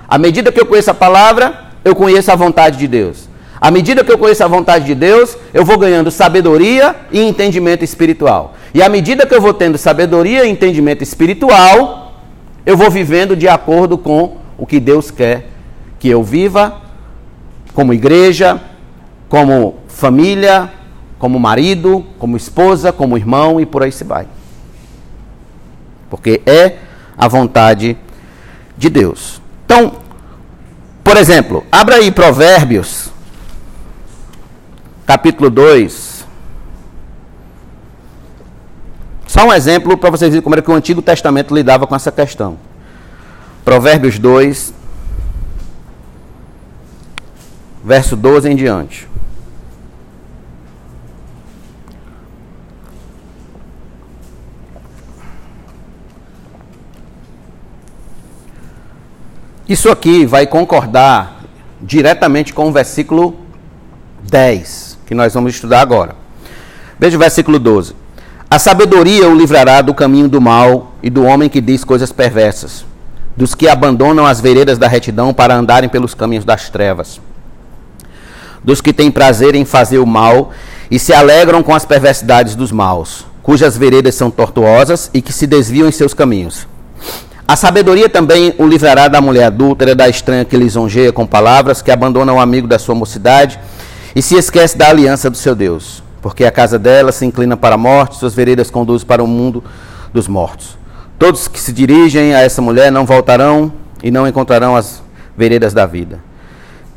À 0.08 0.18
medida 0.18 0.50
que 0.50 0.60
eu 0.60 0.66
conheço 0.66 0.90
a 0.90 0.94
palavra, 0.94 1.66
eu 1.84 1.94
conheço 1.94 2.32
a 2.32 2.36
vontade 2.36 2.78
de 2.78 2.88
Deus. 2.88 3.29
À 3.60 3.70
medida 3.70 4.02
que 4.02 4.10
eu 4.10 4.16
conheço 4.16 4.42
a 4.42 4.48
vontade 4.48 4.86
de 4.86 4.94
Deus, 4.94 5.36
eu 5.52 5.64
vou 5.64 5.76
ganhando 5.76 6.10
sabedoria 6.10 6.96
e 7.12 7.20
entendimento 7.20 7.84
espiritual. 7.84 8.54
E 8.72 8.82
à 8.82 8.88
medida 8.88 9.26
que 9.26 9.34
eu 9.34 9.40
vou 9.40 9.52
tendo 9.52 9.76
sabedoria 9.76 10.46
e 10.46 10.50
entendimento 10.50 11.02
espiritual, 11.02 12.14
eu 12.64 12.74
vou 12.74 12.90
vivendo 12.90 13.36
de 13.36 13.46
acordo 13.46 13.98
com 13.98 14.38
o 14.56 14.64
que 14.64 14.80
Deus 14.80 15.10
quer 15.10 15.48
que 15.98 16.08
eu 16.08 16.22
viva, 16.22 16.80
como 17.74 17.92
igreja, 17.92 18.58
como 19.28 19.76
família, 19.86 20.72
como 21.18 21.38
marido, 21.38 22.06
como 22.18 22.38
esposa, 22.38 22.90
como 22.90 23.18
irmão 23.18 23.60
e 23.60 23.66
por 23.66 23.82
aí 23.82 23.92
se 23.92 24.04
vai. 24.04 24.26
Porque 26.08 26.40
é 26.46 26.76
a 27.16 27.28
vontade 27.28 27.98
de 28.78 28.88
Deus. 28.88 29.42
Então, 29.66 29.92
por 31.04 31.18
exemplo, 31.18 31.62
abra 31.70 31.96
aí 31.96 32.10
Provérbios 32.10 33.09
capítulo 35.10 35.50
2. 35.50 36.24
Só 39.26 39.44
um 39.44 39.52
exemplo 39.52 39.98
para 39.98 40.08
vocês 40.08 40.30
verem 40.30 40.40
como 40.40 40.54
era 40.54 40.62
que 40.62 40.70
o 40.70 40.74
Antigo 40.74 41.02
Testamento 41.02 41.52
lidava 41.52 41.84
com 41.84 41.96
essa 41.96 42.12
questão. 42.12 42.56
Provérbios 43.64 44.20
2, 44.20 44.72
verso 47.84 48.14
12 48.14 48.50
em 48.50 48.54
diante. 48.54 49.08
Isso 59.68 59.90
aqui 59.90 60.24
vai 60.24 60.46
concordar 60.46 61.40
diretamente 61.82 62.54
com 62.54 62.68
o 62.68 62.72
versículo 62.72 63.40
10 64.22 64.89
que 65.10 65.14
nós 65.16 65.34
vamos 65.34 65.52
estudar 65.52 65.80
agora. 65.80 66.14
Veja 66.96 67.16
o 67.16 67.18
versículo 67.18 67.58
12. 67.58 67.96
A 68.48 68.60
sabedoria 68.60 69.28
o 69.28 69.34
livrará 69.34 69.82
do 69.82 69.92
caminho 69.92 70.28
do 70.28 70.40
mal 70.40 70.92
e 71.02 71.10
do 71.10 71.24
homem 71.24 71.48
que 71.48 71.60
diz 71.60 71.82
coisas 71.82 72.12
perversas, 72.12 72.84
dos 73.36 73.52
que 73.52 73.68
abandonam 73.68 74.24
as 74.24 74.40
veredas 74.40 74.78
da 74.78 74.86
retidão 74.86 75.34
para 75.34 75.56
andarem 75.56 75.90
pelos 75.90 76.14
caminhos 76.14 76.44
das 76.44 76.68
trevas, 76.68 77.20
dos 78.62 78.80
que 78.80 78.92
têm 78.92 79.10
prazer 79.10 79.56
em 79.56 79.64
fazer 79.64 79.98
o 79.98 80.06
mal 80.06 80.52
e 80.88 80.96
se 80.96 81.12
alegram 81.12 81.60
com 81.60 81.74
as 81.74 81.84
perversidades 81.84 82.54
dos 82.54 82.70
maus, 82.70 83.26
cujas 83.42 83.76
veredas 83.76 84.14
são 84.14 84.30
tortuosas 84.30 85.10
e 85.12 85.20
que 85.20 85.32
se 85.32 85.44
desviam 85.44 85.88
em 85.88 85.92
seus 85.92 86.14
caminhos. 86.14 86.68
A 87.48 87.56
sabedoria 87.56 88.08
também 88.08 88.54
o 88.58 88.64
livrará 88.64 89.08
da 89.08 89.20
mulher 89.20 89.46
adúltera, 89.46 89.92
da 89.92 90.08
estranha 90.08 90.44
que 90.44 90.56
lisonjeia 90.56 91.12
com 91.12 91.26
palavras, 91.26 91.82
que 91.82 91.90
abandona 91.90 92.32
o 92.32 92.38
amigo 92.38 92.68
da 92.68 92.78
sua 92.78 92.94
mocidade 92.94 93.58
e 94.14 94.22
se 94.22 94.34
esquece 94.36 94.76
da 94.76 94.88
aliança 94.88 95.30
do 95.30 95.36
seu 95.36 95.54
Deus, 95.54 96.02
porque 96.20 96.44
a 96.44 96.50
casa 96.50 96.78
dela 96.78 97.12
se 97.12 97.24
inclina 97.24 97.56
para 97.56 97.74
a 97.74 97.78
morte, 97.78 98.16
suas 98.16 98.34
veredas 98.34 98.70
conduzem 98.70 99.06
para 99.06 99.22
o 99.22 99.26
mundo 99.26 99.62
dos 100.12 100.26
mortos. 100.26 100.76
Todos 101.18 101.48
que 101.48 101.60
se 101.60 101.72
dirigem 101.72 102.34
a 102.34 102.40
essa 102.40 102.62
mulher 102.62 102.90
não 102.90 103.04
voltarão 103.04 103.72
e 104.02 104.10
não 104.10 104.26
encontrarão 104.26 104.74
as 104.74 105.02
veredas 105.36 105.72
da 105.72 105.86
vida. 105.86 106.20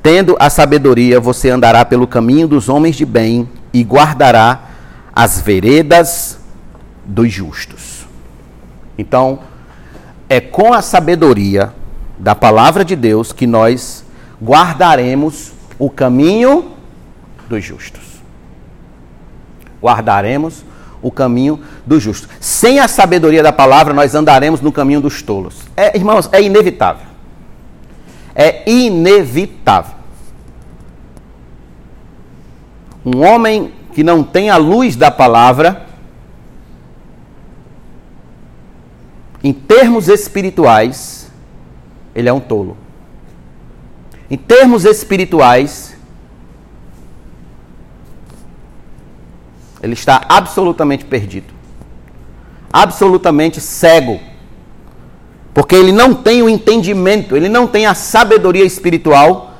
Tendo 0.02 0.36
a 0.40 0.50
sabedoria, 0.50 1.20
você 1.20 1.50
andará 1.50 1.86
pelo 1.86 2.08
caminho 2.08 2.48
dos 2.48 2.68
homens 2.68 2.96
de 2.96 3.06
bem 3.06 3.48
e 3.74 3.84
guardará 3.84 4.70
as 5.16 5.40
veredas 5.40 6.40
dos 7.06 7.32
justos. 7.32 8.06
Então, 8.98 9.40
é 10.28 10.42
com 10.42 10.74
a 10.74 10.82
sabedoria 10.82 11.74
da 12.18 12.36
palavra 12.36 12.84
de 12.84 12.96
Deus 12.96 13.32
que 13.32 13.48
nós 13.48 14.04
guardaremos 14.42 15.52
o 15.80 15.90
caminho 15.90 16.73
dos 17.54 17.64
justos. 17.64 18.02
Guardaremos 19.82 20.64
o 21.02 21.12
caminho 21.12 21.60
dos 21.86 22.02
justos. 22.02 22.30
Sem 22.40 22.80
a 22.80 22.88
sabedoria 22.88 23.44
da 23.44 23.52
palavra, 23.52 23.94
nós 23.94 24.16
andaremos 24.16 24.62
no 24.62 24.72
caminho 24.72 25.02
dos 25.02 25.22
tolos. 25.22 25.62
É, 25.76 25.96
irmãos, 25.96 26.30
é 26.32 26.42
inevitável. 26.42 27.08
É 28.34 28.70
inevitável. 28.70 29.96
Um 33.06 33.24
homem 33.24 33.72
que 33.94 34.04
não 34.04 34.24
tem 34.24 34.50
a 34.50 34.58
luz 34.58 34.96
da 34.96 35.12
palavra, 35.12 35.86
em 39.44 39.54
termos 39.54 40.08
espirituais, 40.08 41.30
ele 42.16 42.30
é 42.30 42.34
um 42.34 42.40
tolo. 42.40 42.78
Em 44.32 44.38
termos 44.38 44.86
espirituais, 44.86 45.93
Ele 49.84 49.94
está 49.94 50.22
absolutamente 50.30 51.04
perdido. 51.04 51.54
Absolutamente 52.72 53.60
cego. 53.60 54.20
Porque 55.54 55.76
ele 55.76 55.92
não 55.92 56.14
tem 56.14 56.42
o 56.42 56.50
entendimento, 56.50 57.36
ele 57.36 57.50
não 57.50 57.68
tem 57.68 57.86
a 57.86 57.94
sabedoria 57.94 58.64
espiritual, 58.64 59.54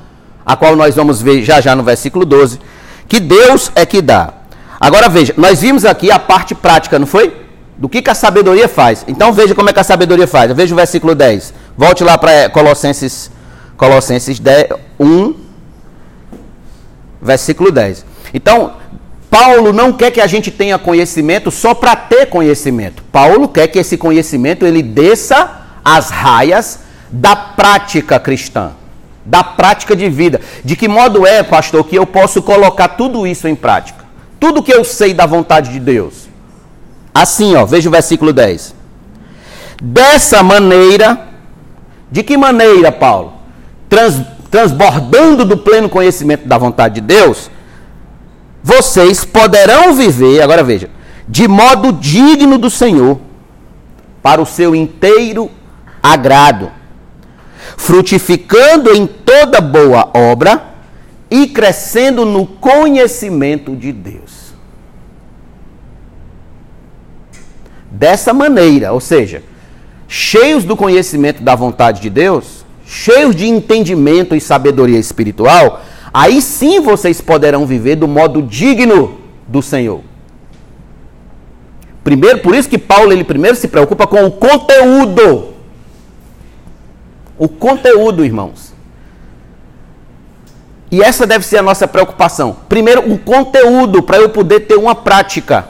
a 0.44 0.56
qual 0.56 0.74
nós 0.74 0.96
vamos 0.96 1.20
ver 1.20 1.42
já 1.42 1.60
já 1.60 1.76
no 1.76 1.82
versículo 1.82 2.24
12, 2.24 2.58
que 3.06 3.20
Deus 3.20 3.70
é 3.74 3.84
que 3.84 4.00
dá. 4.00 4.32
Agora 4.80 5.08
veja, 5.08 5.34
nós 5.36 5.60
vimos 5.60 5.84
aqui 5.84 6.10
a 6.10 6.18
parte 6.18 6.54
prática, 6.54 6.98
não 6.98 7.06
foi? 7.06 7.44
Do 7.76 7.88
que, 7.88 8.02
que 8.02 8.10
a 8.10 8.14
sabedoria 8.14 8.68
faz. 8.68 9.04
Então 9.06 9.32
veja 9.32 9.54
como 9.54 9.68
é 9.68 9.72
que 9.72 9.80
a 9.80 9.84
sabedoria 9.84 10.26
faz. 10.26 10.50
Veja 10.52 10.74
o 10.74 10.76
versículo 10.76 11.14
10. 11.14 11.54
Volte 11.76 12.02
lá 12.02 12.16
para 12.16 12.48
Colossenses, 12.48 13.30
Colossenses 13.76 14.38
10, 14.38 14.68
1, 14.98 15.34
versículo 17.20 17.70
10. 17.70 18.04
Então, 18.32 18.74
Paulo 19.34 19.72
não 19.72 19.92
quer 19.92 20.12
que 20.12 20.20
a 20.20 20.28
gente 20.28 20.48
tenha 20.48 20.78
conhecimento 20.78 21.50
só 21.50 21.74
para 21.74 21.96
ter 21.96 22.26
conhecimento. 22.26 23.02
Paulo 23.10 23.48
quer 23.48 23.66
que 23.66 23.80
esse 23.80 23.96
conhecimento 23.96 24.64
ele 24.64 24.80
desça 24.80 25.50
as 25.84 26.08
raias 26.08 26.78
da 27.10 27.34
prática 27.34 28.20
cristã, 28.20 28.70
da 29.24 29.42
prática 29.42 29.96
de 29.96 30.08
vida. 30.08 30.40
De 30.64 30.76
que 30.76 30.86
modo 30.86 31.26
é, 31.26 31.42
pastor, 31.42 31.82
que 31.84 31.96
eu 31.96 32.06
posso 32.06 32.42
colocar 32.42 32.90
tudo 32.90 33.26
isso 33.26 33.48
em 33.48 33.56
prática? 33.56 34.04
Tudo 34.38 34.62
que 34.62 34.72
eu 34.72 34.84
sei 34.84 35.12
da 35.12 35.26
vontade 35.26 35.72
de 35.72 35.80
Deus. 35.80 36.28
Assim, 37.12 37.56
ó, 37.56 37.66
veja 37.66 37.88
o 37.88 37.92
versículo 37.92 38.32
10. 38.32 38.72
Dessa 39.82 40.44
maneira, 40.44 41.26
de 42.08 42.22
que 42.22 42.36
maneira, 42.36 42.92
Paulo? 42.92 43.32
Trans, 43.88 44.14
transbordando 44.48 45.44
do 45.44 45.56
pleno 45.56 45.88
conhecimento 45.88 46.46
da 46.46 46.56
vontade 46.56 46.94
de 46.94 47.00
Deus, 47.00 47.50
vocês 48.64 49.26
poderão 49.26 49.94
viver, 49.94 50.40
agora 50.40 50.64
veja, 50.64 50.88
de 51.28 51.46
modo 51.46 51.92
digno 51.92 52.56
do 52.56 52.70
Senhor, 52.70 53.20
para 54.22 54.40
o 54.40 54.46
seu 54.46 54.74
inteiro 54.74 55.50
agrado, 56.02 56.70
frutificando 57.76 58.90
em 58.96 59.06
toda 59.06 59.60
boa 59.60 60.10
obra 60.14 60.64
e 61.30 61.46
crescendo 61.46 62.24
no 62.24 62.46
conhecimento 62.46 63.76
de 63.76 63.92
Deus. 63.92 64.54
Dessa 67.90 68.32
maneira, 68.32 68.94
ou 68.94 69.00
seja, 69.00 69.42
cheios 70.08 70.64
do 70.64 70.74
conhecimento 70.74 71.42
da 71.42 71.54
vontade 71.54 72.00
de 72.00 72.08
Deus, 72.08 72.64
cheios 72.86 73.36
de 73.36 73.46
entendimento 73.46 74.34
e 74.34 74.40
sabedoria 74.40 74.98
espiritual, 74.98 75.82
Aí 76.14 76.40
sim 76.40 76.80
vocês 76.80 77.20
poderão 77.20 77.66
viver 77.66 77.96
do 77.96 78.06
modo 78.06 78.40
digno 78.40 79.18
do 79.48 79.60
Senhor. 79.60 80.00
Primeiro, 82.04 82.38
por 82.38 82.54
isso 82.54 82.68
que 82.68 82.78
Paulo 82.78 83.12
ele 83.12 83.24
primeiro 83.24 83.56
se 83.56 83.66
preocupa 83.66 84.06
com 84.06 84.24
o 84.24 84.30
conteúdo. 84.30 85.54
O 87.36 87.48
conteúdo, 87.48 88.24
irmãos. 88.24 88.72
E 90.88 91.02
essa 91.02 91.26
deve 91.26 91.44
ser 91.44 91.56
a 91.56 91.62
nossa 91.62 91.88
preocupação. 91.88 92.58
Primeiro, 92.68 93.12
o 93.12 93.18
conteúdo 93.18 94.00
para 94.00 94.18
eu 94.18 94.28
poder 94.28 94.60
ter 94.60 94.76
uma 94.76 94.94
prática. 94.94 95.66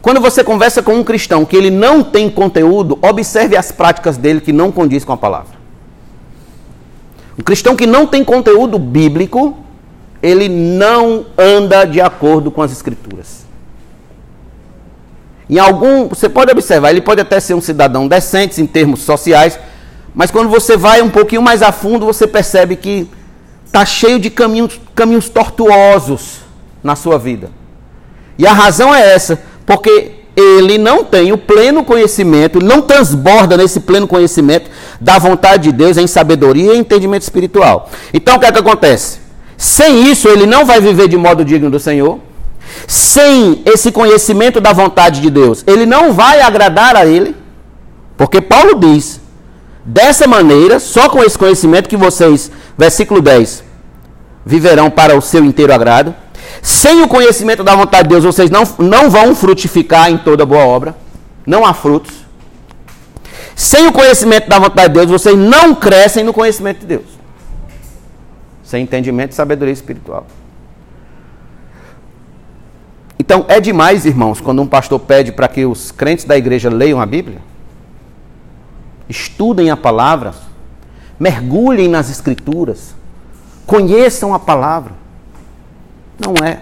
Quando 0.00 0.20
você 0.20 0.44
conversa 0.44 0.80
com 0.80 0.94
um 0.94 1.02
cristão 1.02 1.44
que 1.44 1.56
ele 1.56 1.70
não 1.70 2.04
tem 2.04 2.30
conteúdo, 2.30 2.96
observe 3.02 3.56
as 3.56 3.72
práticas 3.72 4.16
dele 4.16 4.40
que 4.40 4.52
não 4.52 4.70
condiz 4.70 5.04
com 5.04 5.12
a 5.12 5.16
palavra. 5.16 5.57
Um 7.38 7.42
cristão 7.42 7.76
que 7.76 7.86
não 7.86 8.06
tem 8.06 8.24
conteúdo 8.24 8.78
bíblico, 8.78 9.56
ele 10.22 10.48
não 10.48 11.26
anda 11.38 11.84
de 11.84 12.00
acordo 12.00 12.50
com 12.50 12.60
as 12.60 12.72
escrituras. 12.72 13.46
Em 15.48 15.58
algum, 15.58 16.08
você 16.08 16.28
pode 16.28 16.50
observar, 16.50 16.90
ele 16.90 17.00
pode 17.00 17.20
até 17.20 17.40
ser 17.40 17.54
um 17.54 17.60
cidadão 17.60 18.06
decente 18.08 18.60
em 18.60 18.66
termos 18.66 19.00
sociais, 19.00 19.58
mas 20.14 20.30
quando 20.30 20.50
você 20.50 20.76
vai 20.76 21.00
um 21.00 21.08
pouquinho 21.08 21.40
mais 21.40 21.62
a 21.62 21.70
fundo, 21.70 22.04
você 22.04 22.26
percebe 22.26 22.76
que 22.76 23.08
está 23.64 23.84
cheio 23.84 24.18
de 24.18 24.28
caminhos, 24.30 24.80
caminhos 24.94 25.28
tortuosos 25.28 26.40
na 26.82 26.96
sua 26.96 27.18
vida. 27.18 27.50
E 28.36 28.46
a 28.46 28.52
razão 28.52 28.94
é 28.94 29.14
essa, 29.14 29.40
porque 29.64 30.17
ele 30.40 30.78
não 30.78 31.02
tem 31.02 31.32
o 31.32 31.38
pleno 31.38 31.82
conhecimento, 31.84 32.62
não 32.62 32.80
transborda 32.80 33.56
nesse 33.56 33.80
pleno 33.80 34.06
conhecimento 34.06 34.70
da 35.00 35.18
vontade 35.18 35.64
de 35.64 35.72
Deus 35.72 35.96
em 35.96 36.06
sabedoria 36.06 36.74
e 36.74 36.78
entendimento 36.78 37.22
espiritual. 37.22 37.90
Então 38.14 38.36
o 38.36 38.40
que 38.40 38.46
é 38.46 38.52
que 38.52 38.58
acontece? 38.58 39.18
Sem 39.56 40.08
isso, 40.08 40.28
ele 40.28 40.46
não 40.46 40.64
vai 40.64 40.80
viver 40.80 41.08
de 41.08 41.16
modo 41.16 41.44
digno 41.44 41.68
do 41.68 41.80
Senhor. 41.80 42.20
Sem 42.86 43.62
esse 43.66 43.90
conhecimento 43.90 44.60
da 44.60 44.72
vontade 44.72 45.20
de 45.20 45.28
Deus, 45.28 45.64
ele 45.66 45.84
não 45.84 46.12
vai 46.12 46.40
agradar 46.40 46.94
a 46.94 47.04
ele. 47.04 47.34
Porque 48.16 48.40
Paulo 48.40 48.78
diz: 48.78 49.20
dessa 49.84 50.28
maneira, 50.28 50.78
só 50.78 51.08
com 51.08 51.22
esse 51.24 51.36
conhecimento 51.36 51.88
que 51.88 51.96
vocês, 51.96 52.52
versículo 52.76 53.20
10, 53.20 53.64
viverão 54.46 54.88
para 54.88 55.16
o 55.16 55.20
seu 55.20 55.44
inteiro 55.44 55.74
agrado. 55.74 56.14
Sem 56.62 57.02
o 57.02 57.08
conhecimento 57.08 57.62
da 57.62 57.74
vontade 57.74 58.04
de 58.04 58.08
Deus, 58.10 58.24
vocês 58.24 58.50
não, 58.50 58.62
não 58.78 59.10
vão 59.10 59.34
frutificar 59.34 60.10
em 60.10 60.18
toda 60.18 60.44
boa 60.44 60.64
obra. 60.64 60.96
Não 61.46 61.64
há 61.64 61.72
frutos. 61.72 62.14
Sem 63.54 63.86
o 63.86 63.92
conhecimento 63.92 64.48
da 64.48 64.58
vontade 64.58 64.88
de 64.88 64.94
Deus, 64.94 65.10
vocês 65.10 65.36
não 65.36 65.74
crescem 65.74 66.22
no 66.22 66.32
conhecimento 66.32 66.80
de 66.80 66.86
Deus. 66.86 67.06
Sem 68.62 68.82
entendimento 68.82 69.32
e 69.32 69.34
sabedoria 69.34 69.72
espiritual. 69.72 70.26
Então, 73.18 73.44
é 73.48 73.60
demais, 73.60 74.06
irmãos, 74.06 74.40
quando 74.40 74.62
um 74.62 74.66
pastor 74.66 75.00
pede 75.00 75.32
para 75.32 75.48
que 75.48 75.66
os 75.66 75.90
crentes 75.90 76.24
da 76.24 76.36
igreja 76.36 76.70
leiam 76.70 77.00
a 77.00 77.04
Bíblia, 77.04 77.40
estudem 79.08 79.70
a 79.70 79.76
palavra, 79.76 80.34
mergulhem 81.18 81.88
nas 81.88 82.08
escrituras, 82.10 82.94
conheçam 83.66 84.32
a 84.32 84.38
palavra. 84.38 84.92
Não 86.18 86.34
é. 86.44 86.60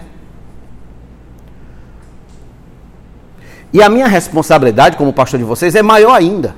E 3.73 3.81
a 3.81 3.89
minha 3.89 4.07
responsabilidade 4.07 4.97
como 4.97 5.11
pastor 5.11 5.39
de 5.39 5.45
vocês 5.45 5.75
é 5.75 5.81
maior 5.81 6.13
ainda. 6.13 6.55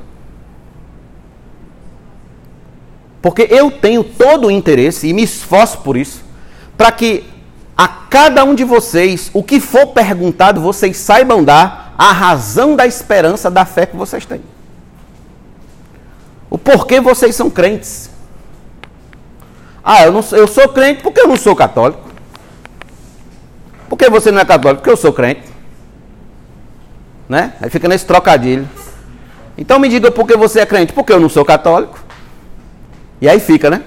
Porque 3.22 3.48
eu 3.50 3.70
tenho 3.72 4.04
todo 4.04 4.48
o 4.48 4.52
interesse 4.52 5.08
e 5.08 5.14
me 5.14 5.24
esforço 5.24 5.80
por 5.80 5.98
isso, 5.98 6.24
para 6.78 6.92
que 6.92 7.26
a 7.76 7.88
cada 7.88 8.44
um 8.44 8.56
de 8.56 8.64
vocês, 8.64 9.30
o 9.34 9.44
que 9.44 9.60
for 9.60 9.88
perguntado, 9.88 10.62
vocês 10.62 10.98
saibam 10.98 11.44
dar 11.44 11.94
a 11.98 12.12
razão 12.12 12.76
da 12.76 12.86
esperança 12.86 13.52
da 13.52 13.66
fé 13.66 13.86
que 13.86 13.96
vocês 13.96 14.26
têm. 14.26 14.42
O 16.50 16.58
porquê 16.58 17.00
vocês 17.02 17.36
são 17.36 17.50
crentes. 17.50 18.10
Ah, 19.84 20.04
eu, 20.04 20.12
não, 20.12 20.24
eu 20.32 20.48
sou 20.48 20.70
crente 20.70 21.02
porque 21.02 21.20
eu 21.20 21.28
não 21.28 21.38
sou 21.38 21.56
católico. 21.56 22.09
Por 23.90 23.98
que 23.98 24.10
você 24.10 24.32
não 24.32 24.40
é 24.40 24.46
católico? 24.46 24.82
Porque 24.82 24.92
eu 24.92 24.98
sou 24.98 25.12
crente. 25.12 25.42
Né? 27.28 27.54
Aí 27.60 27.70
fica 27.70 27.88
nesse 27.88 28.06
trocadilho. 28.06 28.70
Então 29.58 29.80
me 29.80 29.90
diga 29.90 30.12
por 30.12 30.26
que 30.26 30.38
você 30.38 30.60
é 30.60 30.66
crente? 30.66 30.94
Porque 30.94 31.12
eu 31.12 31.20
não 31.20 31.28
sou 31.28 31.44
católico. 31.44 32.00
E 33.20 33.28
aí 33.28 33.40
fica, 33.40 33.70
né? 33.70 33.82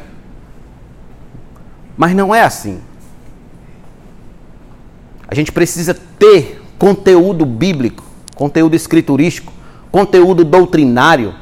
Mas 1.96 2.14
não 2.14 2.34
é 2.34 2.42
assim. 2.42 2.80
A 5.28 5.34
gente 5.34 5.52
precisa 5.52 5.94
ter 6.18 6.60
conteúdo 6.78 7.46
bíblico, 7.46 8.04
conteúdo 8.34 8.74
escriturístico, 8.74 9.52
conteúdo 9.90 10.44
doutrinário, 10.44 11.34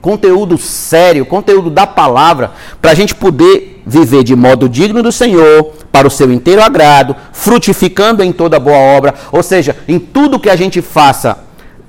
conteúdo 0.00 0.58
sério, 0.58 1.26
conteúdo 1.26 1.70
da 1.70 1.86
palavra, 1.86 2.52
para 2.80 2.92
a 2.92 2.94
gente 2.94 3.14
poder 3.14 3.75
viver 3.86 4.24
de 4.24 4.34
modo 4.34 4.68
digno 4.68 5.00
do 5.00 5.12
Senhor, 5.12 5.72
para 5.92 6.08
o 6.08 6.10
seu 6.10 6.32
inteiro 6.32 6.60
agrado, 6.60 7.14
frutificando 7.32 8.22
em 8.22 8.32
toda 8.32 8.58
boa 8.58 8.76
obra, 8.76 9.14
ou 9.30 9.42
seja, 9.44 9.76
em 9.86 9.98
tudo 9.98 10.40
que 10.40 10.50
a 10.50 10.56
gente 10.56 10.82
faça, 10.82 11.38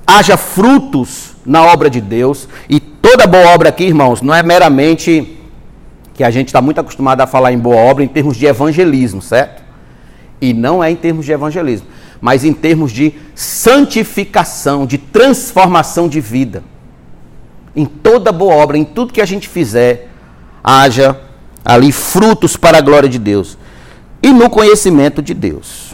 haja 0.05 0.37
frutos 0.37 1.35
na 1.43 1.63
obra 1.63 1.89
de 1.89 1.99
Deus, 1.99 2.47
e 2.69 2.79
toda 2.79 3.25
boa 3.25 3.49
obra 3.49 3.69
aqui, 3.69 3.85
irmãos, 3.85 4.21
não 4.21 4.33
é 4.33 4.43
meramente 4.43 5.39
que 6.13 6.23
a 6.23 6.29
gente 6.29 6.47
está 6.47 6.61
muito 6.61 6.79
acostumado 6.79 7.21
a 7.21 7.27
falar 7.27 7.51
em 7.51 7.57
boa 7.57 7.77
obra 7.77 8.03
em 8.03 8.07
termos 8.07 8.37
de 8.37 8.45
evangelismo, 8.45 9.21
certo? 9.21 9.63
E 10.39 10.53
não 10.53 10.83
é 10.83 10.91
em 10.91 10.95
termos 10.95 11.25
de 11.25 11.31
evangelismo, 11.31 11.87
mas 12.21 12.45
em 12.45 12.53
termos 12.53 12.91
de 12.91 13.13
santificação, 13.33 14.85
de 14.85 14.99
transformação 14.99 16.07
de 16.07 16.21
vida. 16.21 16.63
Em 17.75 17.85
toda 17.85 18.31
boa 18.31 18.55
obra, 18.55 18.77
em 18.77 18.83
tudo 18.83 19.13
que 19.13 19.21
a 19.21 19.25
gente 19.25 19.47
fizer, 19.47 20.09
haja 20.63 21.26
ali 21.67 21.91
frutos 21.91 22.55
para 22.55 22.77
a 22.77 22.81
glória 22.81 23.09
de 23.09 23.19
Deus 23.19 23.57
e 24.23 24.31
no 24.31 24.49
conhecimento 24.49 25.21
de 25.21 25.33
Deus. 25.33 25.93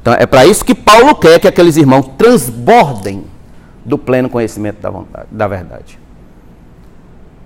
Então 0.00 0.14
é 0.14 0.24
para 0.24 0.46
isso 0.46 0.64
que 0.64 0.74
Paulo 0.74 1.14
quer 1.14 1.38
que 1.38 1.46
aqueles 1.46 1.76
irmãos 1.76 2.10
transbordem 2.16 3.24
do 3.84 3.98
pleno 3.98 4.30
conhecimento 4.30 4.80
da, 4.80 4.88
vontade, 4.88 5.26
da 5.30 5.46
verdade. 5.46 5.98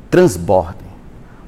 Transbordem. 0.08 0.88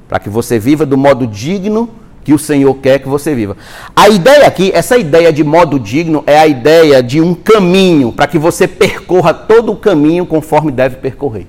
Para 0.09 0.19
que 0.19 0.29
você 0.29 0.59
viva 0.59 0.85
do 0.85 0.97
modo 0.97 1.25
digno 1.25 1.89
que 2.23 2.33
o 2.33 2.39
Senhor 2.39 2.73
quer 2.75 2.99
que 2.99 3.07
você 3.07 3.33
viva. 3.33 3.55
A 3.95 4.09
ideia 4.09 4.45
aqui, 4.45 4.69
essa 4.73 4.97
ideia 4.97 5.31
de 5.31 5.43
modo 5.43 5.79
digno, 5.79 6.23
é 6.27 6.37
a 6.37 6.47
ideia 6.47 7.01
de 7.01 7.21
um 7.21 7.33
caminho, 7.33 8.11
para 8.11 8.27
que 8.27 8.37
você 8.37 8.67
percorra 8.67 9.33
todo 9.33 9.71
o 9.71 9.75
caminho 9.75 10.25
conforme 10.25 10.71
deve 10.71 10.97
percorrer. 10.97 11.47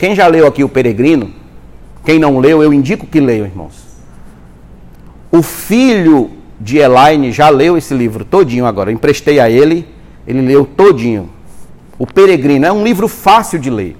Quem 0.00 0.14
já 0.14 0.26
leu 0.28 0.46
aqui 0.46 0.64
o 0.64 0.68
Peregrino, 0.68 1.30
quem 2.06 2.18
não 2.18 2.38
leu, 2.38 2.62
eu 2.62 2.72
indico 2.72 3.06
que 3.06 3.20
leiam, 3.20 3.44
irmãos. 3.44 3.84
O 5.30 5.42
filho 5.42 6.30
de 6.58 6.78
Elaine 6.78 7.30
já 7.30 7.50
leu 7.50 7.76
esse 7.76 7.92
livro 7.92 8.24
todinho 8.24 8.64
agora. 8.64 8.90
Eu 8.90 8.94
emprestei 8.94 9.38
a 9.38 9.50
ele, 9.50 9.86
ele 10.26 10.40
leu 10.40 10.64
todinho. 10.64 11.28
O 11.98 12.06
Peregrino 12.06 12.64
é 12.64 12.72
um 12.72 12.82
livro 12.82 13.08
fácil 13.08 13.58
de 13.58 13.68
ler. 13.68 13.94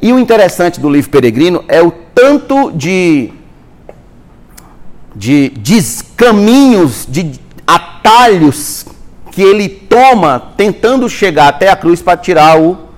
E 0.00 0.12
o 0.12 0.18
interessante 0.20 0.78
do 0.78 0.88
livro 0.88 1.10
Peregrino 1.10 1.64
é 1.66 1.82
o 1.82 1.90
tanto 1.90 2.70
de, 2.70 3.32
de, 5.12 5.48
de 5.48 5.82
caminhos, 6.16 7.04
de 7.08 7.32
atalhos 7.66 8.86
que 9.32 9.42
ele 9.42 9.68
toma 9.68 10.38
tentando 10.56 11.08
chegar 11.08 11.48
até 11.48 11.68
a 11.68 11.74
cruz 11.74 12.00
para 12.00 12.16
tirar 12.16 12.60
o, 12.60 12.91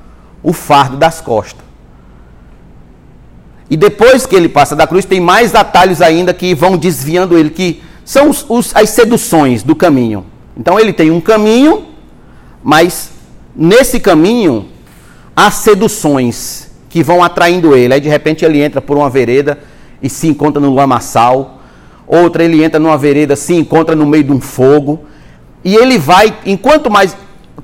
o 0.44 0.52
fardo 0.52 0.96
das 0.98 1.20
costas. 1.22 1.64
E 3.70 3.76
depois 3.76 4.26
que 4.26 4.36
ele 4.36 4.48
passa 4.48 4.76
da 4.76 4.86
cruz, 4.86 5.06
tem 5.06 5.18
mais 5.18 5.54
atalhos 5.54 6.02
ainda 6.02 6.34
que 6.34 6.54
vão 6.54 6.76
desviando 6.76 7.36
ele, 7.36 7.48
que 7.48 7.82
são 8.04 8.28
os, 8.28 8.44
os, 8.48 8.76
as 8.76 8.90
seduções 8.90 9.62
do 9.62 9.74
caminho. 9.74 10.26
Então 10.56 10.78
ele 10.78 10.92
tem 10.92 11.10
um 11.10 11.20
caminho, 11.20 11.86
mas 12.62 13.10
nesse 13.56 13.98
caminho 13.98 14.68
há 15.34 15.50
seduções 15.50 16.70
que 16.90 17.02
vão 17.02 17.24
atraindo 17.24 17.74
ele. 17.74 17.94
Aí 17.94 18.00
de 18.00 18.08
repente 18.08 18.44
ele 18.44 18.62
entra 18.62 18.82
por 18.82 18.98
uma 18.98 19.08
vereda 19.08 19.58
e 20.02 20.10
se 20.10 20.28
encontra 20.28 20.60
no 20.60 20.74
lamaçal. 20.74 21.62
Outra 22.06 22.44
ele 22.44 22.62
entra 22.62 22.78
numa 22.78 22.98
vereda, 22.98 23.34
se 23.34 23.54
encontra 23.54 23.96
no 23.96 24.04
meio 24.04 24.24
de 24.24 24.32
um 24.32 24.40
fogo. 24.40 25.06
E 25.64 25.74
ele 25.74 25.96
vai, 25.96 26.36
enquanto 26.44 26.90
mais 26.90 27.16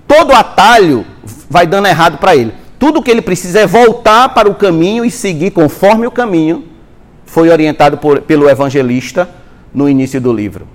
todo 0.09 0.33
atalho 0.33 1.05
vai 1.49 1.67
dando 1.67 1.87
errado 1.87 2.17
para 2.17 2.35
ele. 2.35 2.60
Tudo 2.81 3.03
que 3.03 3.11
ele 3.11 3.21
precisa 3.21 3.61
é 3.61 3.67
voltar 3.67 4.31
para 4.31 4.49
o 4.49 4.55
caminho 4.55 5.05
e 5.05 5.11
seguir 5.11 5.51
conforme 5.51 6.07
o 6.07 6.11
caminho 6.11 6.65
foi 7.27 7.51
orientado 7.51 7.99
por, 7.99 8.23
pelo 8.23 8.49
evangelista 8.49 9.29
no 9.73 9.87
início 9.87 10.19
do 10.19 10.33
livro. 10.33 10.67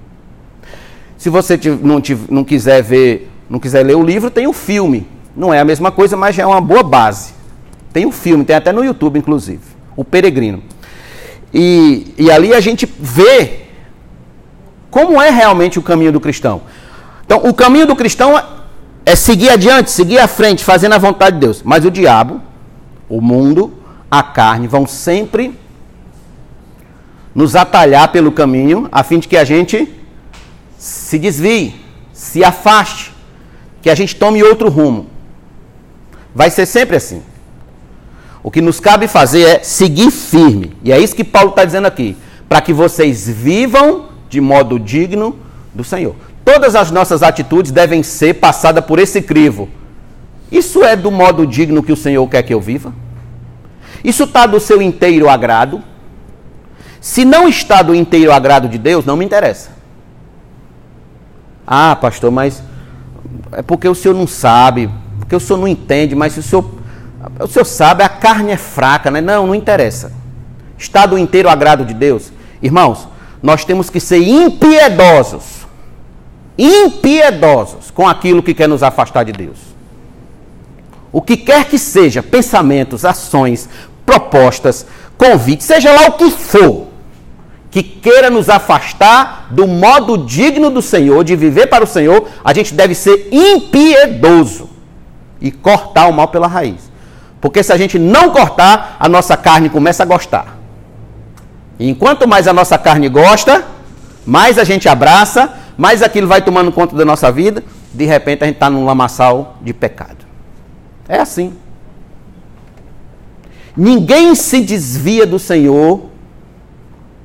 Se 1.17 1.31
você 1.31 1.59
não, 1.81 1.99
não 2.29 2.43
quiser 2.43 2.83
ver, 2.83 3.31
não 3.49 3.57
quiser 3.57 3.83
ler 3.83 3.95
o 3.95 4.03
livro, 4.03 4.29
tem 4.29 4.45
o 4.45 4.53
filme. 4.53 5.07
Não 5.35 5.51
é 5.51 5.59
a 5.59 5.65
mesma 5.65 5.91
coisa, 5.91 6.15
mas 6.15 6.35
já 6.35 6.43
é 6.43 6.45
uma 6.45 6.61
boa 6.61 6.83
base. 6.83 7.33
Tem 7.91 8.05
o 8.05 8.11
filme, 8.11 8.45
tem 8.45 8.55
até 8.55 8.71
no 8.71 8.85
YouTube, 8.85 9.17
inclusive. 9.17 9.63
O 9.95 10.03
Peregrino. 10.03 10.61
E, 11.51 12.13
e 12.19 12.29
ali 12.29 12.53
a 12.53 12.59
gente 12.59 12.85
vê 12.99 13.61
como 14.91 15.19
é 15.19 15.31
realmente 15.31 15.79
o 15.79 15.81
caminho 15.81 16.11
do 16.11 16.19
cristão? 16.19 16.61
Então, 17.25 17.39
o 17.45 17.53
caminho 17.53 17.87
do 17.87 17.95
cristão 17.95 18.39
é 19.05 19.15
seguir 19.15 19.49
adiante, 19.49 19.91
seguir 19.91 20.17
à 20.17 20.27
frente, 20.27 20.63
fazendo 20.63 20.93
a 20.93 20.97
vontade 20.97 21.35
de 21.35 21.41
Deus. 21.41 21.61
Mas 21.63 21.85
o 21.85 21.91
diabo, 21.91 22.41
o 23.07 23.21
mundo, 23.21 23.73
a 24.09 24.23
carne 24.23 24.67
vão 24.67 24.87
sempre 24.87 25.57
nos 27.33 27.55
atalhar 27.55 28.11
pelo 28.11 28.31
caminho, 28.31 28.87
a 28.91 29.03
fim 29.03 29.19
de 29.19 29.27
que 29.27 29.37
a 29.37 29.43
gente 29.43 29.93
se 30.77 31.19
desvie, 31.19 31.75
se 32.13 32.43
afaste, 32.43 33.13
que 33.81 33.89
a 33.89 33.95
gente 33.95 34.15
tome 34.15 34.41
outro 34.41 34.69
rumo. 34.69 35.07
Vai 36.33 36.49
ser 36.49 36.65
sempre 36.65 36.95
assim. 36.95 37.21
O 38.41 38.49
que 38.49 38.61
nos 38.61 38.79
cabe 38.79 39.07
fazer 39.07 39.41
é 39.43 39.63
seguir 39.63 40.11
firme. 40.11 40.73
E 40.83 40.91
é 40.91 40.99
isso 40.99 41.15
que 41.15 41.23
Paulo 41.23 41.49
está 41.49 41.65
dizendo 41.65 41.85
aqui. 41.87 42.15
Para 42.47 42.61
que 42.61 42.71
vocês 42.71 43.27
vivam 43.27 44.09
de 44.29 44.39
modo 44.39 44.79
digno 44.79 45.37
do 45.73 45.83
Senhor. 45.83 46.15
Todas 46.45 46.75
as 46.75 46.91
nossas 46.91 47.23
atitudes 47.23 47.71
devem 47.71 48.03
ser 48.03 48.35
passadas 48.35 48.85
por 48.85 48.99
esse 48.99 49.21
crivo. 49.21 49.67
Isso 50.51 50.83
é 50.83 50.95
do 50.95 51.11
modo 51.11 51.45
digno 51.45 51.83
que 51.83 51.91
o 51.91 51.97
Senhor 51.97 52.25
quer 52.29 52.43
que 52.43 52.53
eu 52.53 52.61
viva? 52.61 52.93
Isso 54.03 54.23
está 54.23 54.45
do 54.45 54.59
seu 54.59 54.81
inteiro 54.81 55.27
agrado? 55.27 55.83
Se 57.01 57.25
não 57.25 57.47
está 57.47 57.81
do 57.81 57.93
inteiro 57.93 58.31
agrado 58.31 58.69
de 58.69 58.77
Deus, 58.77 59.03
não 59.03 59.17
me 59.17 59.25
interessa. 59.25 59.71
Ah, 61.65 61.95
pastor, 61.95 62.31
mas 62.31 62.61
é 63.51 63.61
porque 63.61 63.87
o 63.87 63.95
senhor 63.95 64.13
não 64.13 64.27
sabe, 64.27 64.89
porque 65.19 65.35
o 65.35 65.39
senhor 65.39 65.59
não 65.59 65.67
entende, 65.67 66.15
mas 66.15 66.33
se 66.33 66.39
o 66.39 66.43
senhor, 66.43 66.69
o 67.39 67.47
senhor 67.47 67.65
sabe, 67.65 68.03
a 68.03 68.09
carne 68.09 68.51
é 68.51 68.57
fraca, 68.57 69.09
né? 69.09 69.21
Não, 69.21 69.47
não 69.47 69.55
interessa. 69.55 70.11
Está 70.77 71.05
do 71.05 71.17
inteiro 71.17 71.49
agrado 71.49 71.85
de 71.85 71.93
Deus? 71.93 72.31
Irmãos, 72.61 73.07
nós 73.41 73.65
temos 73.65 73.89
que 73.89 73.99
ser 73.99 74.21
impiedosos, 74.21 75.64
impiedosos 76.57 77.91
com 77.91 78.07
aquilo 78.07 78.43
que 78.43 78.53
quer 78.53 78.67
nos 78.67 78.83
afastar 78.83 79.23
de 79.23 79.31
Deus. 79.31 79.57
O 81.11 81.21
que 81.21 81.37
quer 81.37 81.65
que 81.65 81.79
seja, 81.79 82.21
pensamentos, 82.21 83.05
ações, 83.05 83.69
propostas, 84.05 84.85
convites, 85.17 85.65
seja 85.65 85.91
lá 85.91 86.07
o 86.07 86.13
que 86.13 86.29
for, 86.29 86.87
que 87.71 87.81
queira 87.83 88.29
nos 88.29 88.49
afastar 88.49 89.47
do 89.51 89.67
modo 89.67 90.17
digno 90.17 90.69
do 90.69 90.81
Senhor, 90.81 91.23
de 91.23 91.35
viver 91.35 91.67
para 91.67 91.83
o 91.83 91.87
Senhor, 91.87 92.27
a 92.43 92.53
gente 92.53 92.73
deve 92.73 92.95
ser 92.95 93.29
impiedoso 93.31 94.69
e 95.41 95.51
cortar 95.51 96.07
o 96.07 96.13
mal 96.13 96.27
pela 96.27 96.47
raiz. 96.47 96.91
Porque 97.41 97.61
se 97.61 97.71
a 97.71 97.77
gente 97.77 97.99
não 97.99 98.29
cortar, 98.29 98.95
a 98.99 99.07
nossa 99.07 99.37
carne 99.37 99.69
começa 99.69 100.03
a 100.03 100.05
gostar. 100.05 100.57
E 101.77 101.89
enquanto 101.89 102.27
mais 102.27 102.47
a 102.47 102.53
nossa 102.53 102.77
carne 102.77 103.09
gosta, 103.09 103.63
mais 104.25 104.57
a 104.57 104.63
gente 104.63 104.89
abraça, 104.89 105.53
mais 105.77 106.01
aquilo 106.01 106.27
vai 106.27 106.41
tomando 106.41 106.71
conta 106.71 106.95
da 106.95 107.05
nossa 107.05 107.31
vida, 107.31 107.63
de 107.93 108.05
repente 108.05 108.43
a 108.43 108.47
gente 108.47 108.55
está 108.55 108.69
num 108.69 108.85
lamaçal 108.85 109.57
de 109.61 109.73
pecado. 109.73 110.25
É 111.07 111.19
assim. 111.19 111.53
Ninguém 113.75 114.35
se 114.35 114.61
desvia 114.61 115.25
do 115.25 115.37
Senhor 115.37 116.09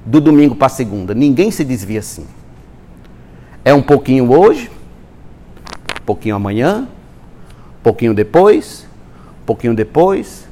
do 0.04 0.20
domingo 0.20 0.54
para 0.54 0.68
segunda. 0.68 1.14
Ninguém 1.14 1.50
se 1.50 1.64
desvia 1.64 2.00
assim. 2.00 2.26
É 3.64 3.72
um 3.72 3.82
pouquinho 3.82 4.32
hoje, 4.32 4.70
um 6.00 6.04
pouquinho 6.04 6.34
amanhã, 6.34 6.88
um 7.78 7.82
pouquinho 7.82 8.14
depois, 8.14 8.86
um 9.42 9.46
pouquinho 9.46 9.74
depois, 9.74 10.48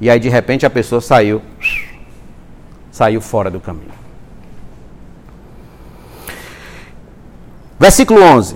e 0.00 0.08
aí 0.08 0.18
de 0.18 0.28
repente 0.28 0.64
a 0.64 0.70
pessoa 0.70 1.00
saiu 1.00 1.42
saiu 2.90 3.20
fora 3.20 3.50
do 3.50 3.58
caminho. 3.58 4.01
Versículo 7.82 8.22
11. 8.22 8.54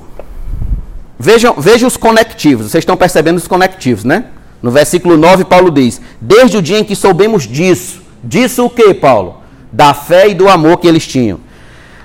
Vejam, 1.19 1.55
vejam 1.59 1.89
os 1.89 1.97
conectivos. 1.97 2.71
Vocês 2.71 2.83
estão 2.83 2.97
percebendo 2.97 3.39
os 3.39 3.49
conectivos, 3.49 4.05
né? 4.05 4.27
No 4.63 4.71
versículo 4.71 5.17
9, 5.17 5.45
Paulo 5.47 5.69
diz: 5.69 6.01
Desde 6.21 6.57
o 6.57 6.63
dia 6.63 6.79
em 6.79 6.85
que 6.85 6.95
soubemos 6.95 7.43
disso. 7.43 8.03
Disso 8.23 8.65
o 8.65 8.71
que, 8.71 8.95
Paulo? 8.95 9.43
Da 9.73 9.93
fé 9.93 10.29
e 10.29 10.35
do 10.35 10.49
amor 10.49 10.77
que 10.77 10.87
eles 10.87 11.05
tinham. 11.05 11.41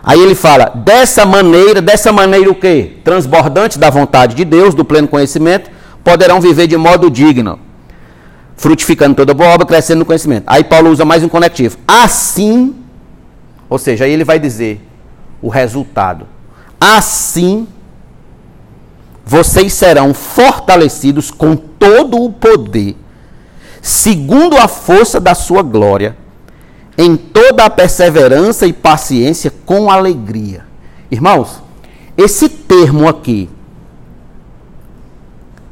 Aí 0.01 0.19
ele 0.19 0.33
fala: 0.33 0.71
dessa 0.73 1.23
maneira, 1.23 1.79
dessa 1.79 2.11
maneira 2.11 2.49
o 2.49 2.55
que? 2.55 2.97
Transbordante 3.03 3.77
da 3.77 3.91
vontade 3.91 4.33
de 4.33 4.43
Deus, 4.43 4.73
do 4.73 4.83
pleno 4.83 5.07
conhecimento, 5.07 5.69
poderão 6.03 6.41
viver 6.41 6.65
de 6.65 6.75
modo 6.75 7.07
digno, 7.07 7.59
frutificando 8.57 9.13
toda 9.13 9.31
boa 9.31 9.51
obra, 9.51 9.67
crescendo 9.67 9.99
no 9.99 10.05
conhecimento. 10.05 10.45
Aí 10.47 10.63
Paulo 10.63 10.89
usa 10.89 11.05
mais 11.05 11.23
um 11.23 11.29
conectivo. 11.29 11.77
Assim, 11.87 12.73
ou 13.69 13.77
seja, 13.77 14.05
aí 14.05 14.11
ele 14.11 14.23
vai 14.23 14.39
dizer 14.39 14.81
o 15.39 15.49
resultado. 15.49 16.30
Assim 16.81 17.67
vocês 19.23 19.71
serão 19.71 20.15
fortalecidos 20.15 21.29
com 21.29 21.55
todo 21.55 22.21
o 22.21 22.33
poder, 22.33 22.97
segundo 23.81 24.57
a 24.57 24.67
força 24.67 25.19
da 25.19 25.35
sua 25.35 25.61
glória, 25.61 26.17
em 26.97 27.15
toda 27.15 27.65
a 27.65 27.69
perseverança 27.69 28.65
e 28.65 28.73
paciência 28.73 29.53
com 29.63 29.91
alegria. 29.91 30.65
Irmãos, 31.09 31.61
esse 32.17 32.49
termo 32.49 33.07
aqui, 33.07 33.47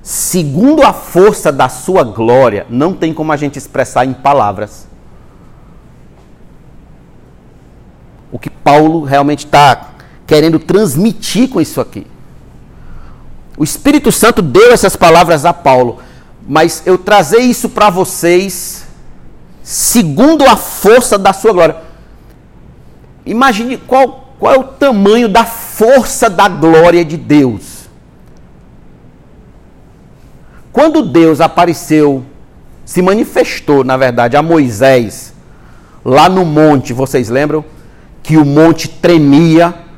segundo 0.03 0.83
a 0.83 0.93
força 0.93 1.51
da 1.51 1.67
sua 1.69 2.03
glória, 2.03 2.67
não 2.69 2.93
tem 2.93 3.13
como 3.15 3.31
a 3.31 3.37
gente 3.37 3.57
expressar 3.57 4.05
em 4.05 4.13
palavras. 4.13 4.87
O 8.31 8.37
que 8.37 8.49
Paulo 8.49 9.03
realmente 9.03 9.45
está 9.45 9.89
querendo 10.29 10.59
transmitir 10.59 11.49
com 11.49 11.59
isso 11.59 11.81
aqui. 11.81 12.05
O 13.57 13.63
Espírito 13.63 14.11
Santo 14.11 14.43
deu 14.43 14.71
essas 14.71 14.95
palavras 14.95 15.43
a 15.43 15.51
Paulo, 15.51 15.97
mas 16.47 16.83
eu 16.85 16.99
trazer 16.99 17.39
isso 17.39 17.67
para 17.67 17.89
vocês 17.89 18.85
segundo 19.63 20.45
a 20.45 20.55
força 20.55 21.17
da 21.17 21.33
sua 21.33 21.51
glória. 21.51 21.77
Imagine 23.25 23.77
qual, 23.77 24.35
qual 24.39 24.53
é 24.53 24.59
o 24.59 24.63
tamanho 24.65 25.27
da 25.27 25.45
força 25.45 26.29
da 26.29 26.47
glória 26.47 27.03
de 27.03 27.17
Deus. 27.17 27.89
Quando 30.71 31.01
Deus 31.01 31.41
apareceu, 31.41 32.23
se 32.85 33.01
manifestou, 33.01 33.83
na 33.83 33.97
verdade, 33.97 34.37
a 34.37 34.43
Moisés, 34.43 35.33
lá 36.05 36.29
no 36.29 36.45
monte, 36.45 36.93
vocês 36.93 37.29
lembram? 37.29 37.65
Que 38.21 38.37
o 38.37 38.45
monte 38.45 38.87
tremia, 38.87 39.88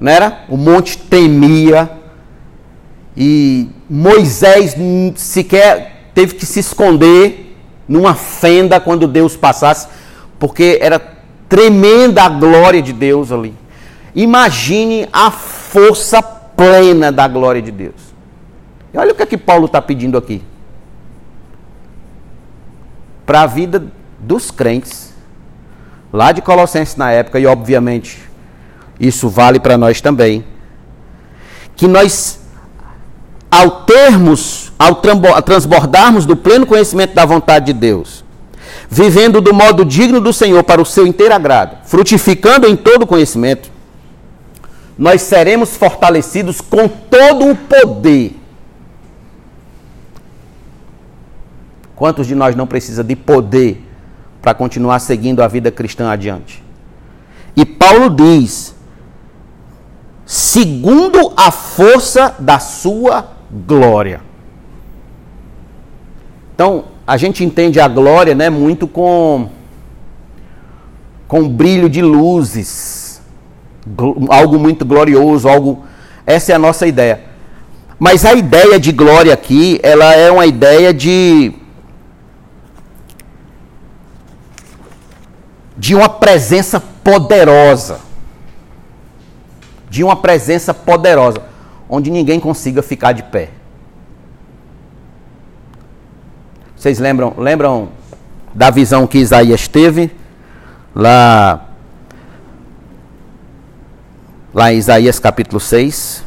não 0.00 0.10
era? 0.10 0.44
O 0.48 0.56
monte 0.56 0.96
tremia, 0.96 1.90
e 3.16 3.68
Moisés 3.90 4.76
sequer 5.16 6.10
teve 6.14 6.34
que 6.34 6.46
se 6.46 6.60
esconder 6.60 7.56
numa 7.88 8.14
fenda 8.14 8.78
quando 8.78 9.08
Deus 9.08 9.36
passasse, 9.36 9.88
porque 10.38 10.78
era 10.80 11.00
tremenda 11.48 12.22
a 12.22 12.28
glória 12.28 12.80
de 12.80 12.92
Deus 12.92 13.32
ali. 13.32 13.54
Imagine 14.14 15.08
a 15.12 15.32
força 15.32 16.22
plena 16.22 17.10
da 17.10 17.26
glória 17.26 17.60
de 17.60 17.72
Deus. 17.72 18.14
E 18.94 18.98
olha 18.98 19.12
o 19.12 19.14
que 19.14 19.22
é 19.22 19.26
que 19.26 19.36
Paulo 19.36 19.66
está 19.66 19.82
pedindo 19.82 20.16
aqui. 20.16 20.42
Para 23.26 23.42
a 23.42 23.46
vida 23.46 23.84
dos 24.20 24.50
crentes, 24.50 25.12
lá 26.12 26.30
de 26.30 26.40
Colossenses 26.40 26.94
na 26.94 27.10
época, 27.10 27.40
e 27.40 27.46
obviamente 27.46 28.27
isso 28.98 29.28
vale 29.28 29.60
para 29.60 29.78
nós 29.78 30.00
também, 30.00 30.44
que 31.76 31.86
nós 31.86 32.40
ao 33.50 33.82
termos, 33.82 34.72
ao 34.78 34.96
transbordarmos 35.42 36.26
do 36.26 36.36
pleno 36.36 36.66
conhecimento 36.66 37.14
da 37.14 37.24
vontade 37.24 37.66
de 37.66 37.72
Deus, 37.72 38.24
vivendo 38.90 39.40
do 39.40 39.54
modo 39.54 39.84
digno 39.84 40.20
do 40.20 40.32
Senhor 40.32 40.62
para 40.64 40.82
o 40.82 40.86
seu 40.86 41.06
inteiro 41.06 41.34
agrado, 41.34 41.78
frutificando 41.84 42.66
em 42.66 42.76
todo 42.76 43.06
conhecimento, 43.06 43.70
nós 44.98 45.22
seremos 45.22 45.76
fortalecidos 45.76 46.60
com 46.60 46.88
todo 46.88 47.50
o 47.50 47.56
poder. 47.56 48.36
Quantos 51.94 52.26
de 52.26 52.34
nós 52.34 52.54
não 52.54 52.66
precisa 52.66 53.02
de 53.02 53.16
poder 53.16 53.84
para 54.42 54.54
continuar 54.54 54.98
seguindo 54.98 55.42
a 55.42 55.48
vida 55.48 55.70
cristã 55.70 56.10
adiante? 56.10 56.62
E 57.56 57.64
Paulo 57.64 58.10
diz: 58.10 58.74
segundo 60.28 61.32
a 61.34 61.50
força 61.50 62.34
da 62.38 62.58
sua 62.58 63.30
glória. 63.50 64.20
Então, 66.54 66.84
a 67.06 67.16
gente 67.16 67.42
entende 67.42 67.80
a 67.80 67.88
glória, 67.88 68.34
né, 68.34 68.50
muito 68.50 68.86
com 68.86 69.48
com 71.26 71.48
brilho 71.48 71.88
de 71.90 72.02
luzes, 72.02 73.22
algo 74.28 74.58
muito 74.58 74.84
glorioso, 74.84 75.48
algo 75.48 75.84
essa 76.26 76.52
é 76.52 76.54
a 76.54 76.58
nossa 76.58 76.86
ideia. 76.86 77.22
Mas 77.98 78.24
a 78.24 78.34
ideia 78.34 78.78
de 78.78 78.92
glória 78.92 79.32
aqui, 79.32 79.80
ela 79.82 80.14
é 80.14 80.30
uma 80.30 80.44
ideia 80.44 80.92
de 80.92 81.54
de 85.74 85.94
uma 85.94 86.08
presença 86.08 86.78
poderosa. 86.80 88.07
De 89.88 90.04
uma 90.04 90.16
presença 90.16 90.72
poderosa, 90.74 91.42
onde 91.88 92.10
ninguém 92.10 92.38
consiga 92.38 92.82
ficar 92.82 93.12
de 93.12 93.22
pé. 93.22 93.50
Vocês 96.76 96.98
lembram, 96.98 97.34
lembram 97.36 97.88
da 98.54 98.70
visão 98.70 99.06
que 99.06 99.18
Isaías 99.18 99.66
teve 99.66 100.10
lá 100.94 101.64
lá 104.54 104.72
em 104.72 104.78
Isaías 104.78 105.18
capítulo 105.18 105.60
6? 105.60 106.24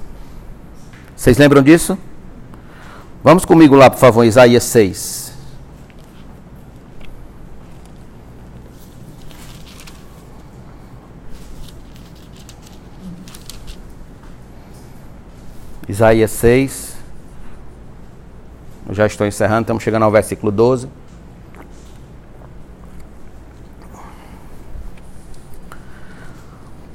Vocês 1.16 1.38
lembram 1.38 1.62
disso? 1.62 1.98
Vamos 3.24 3.46
comigo 3.46 3.76
lá, 3.76 3.90
por 3.90 4.00
favor, 4.00 4.24
Isaías 4.24 4.64
6. 4.64 5.31
Isaías 15.92 16.32
6. 16.32 16.96
Eu 18.88 18.96
já 18.96 19.06
estou 19.06 19.28
encerrando, 19.28 19.64
estamos 19.64 19.84
chegando 19.84 20.04
ao 20.04 20.12
versículo 20.12 20.50
12. 20.50 20.88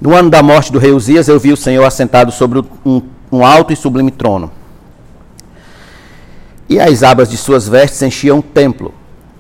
No 0.01 0.14
ano 0.14 0.30
da 0.30 0.42
morte 0.42 0.72
do 0.72 0.78
rei 0.78 0.92
Uzias, 0.92 1.28
eu 1.28 1.38
vi 1.38 1.53
o 1.53 1.57
Senhor 1.59 1.84
assentado 1.84 2.32
sobre 2.32 2.64
um, 2.86 3.03
um 3.30 3.44
alto 3.44 3.70
e 3.70 3.76
sublime 3.76 4.11
trono. 4.11 4.51
E 6.66 6.80
as 6.80 7.03
abas 7.03 7.28
de 7.28 7.36
suas 7.36 7.68
vestes 7.68 8.01
enchiam 8.01 8.38
o 8.38 8.42
templo. 8.42 8.94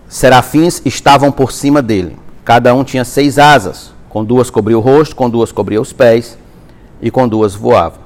Serafins 0.06 0.82
estavam 0.84 1.32
por 1.32 1.50
cima 1.50 1.80
dele. 1.80 2.18
Cada 2.44 2.74
um 2.74 2.84
tinha 2.84 3.06
seis 3.06 3.38
asas. 3.38 3.94
Com 4.10 4.22
duas 4.22 4.50
cobria 4.50 4.76
o 4.76 4.82
rosto, 4.82 5.16
com 5.16 5.30
duas 5.30 5.50
cobria 5.50 5.80
os 5.80 5.94
pés, 5.94 6.36
e 7.00 7.10
com 7.10 7.26
duas 7.26 7.54
voava. 7.54 8.05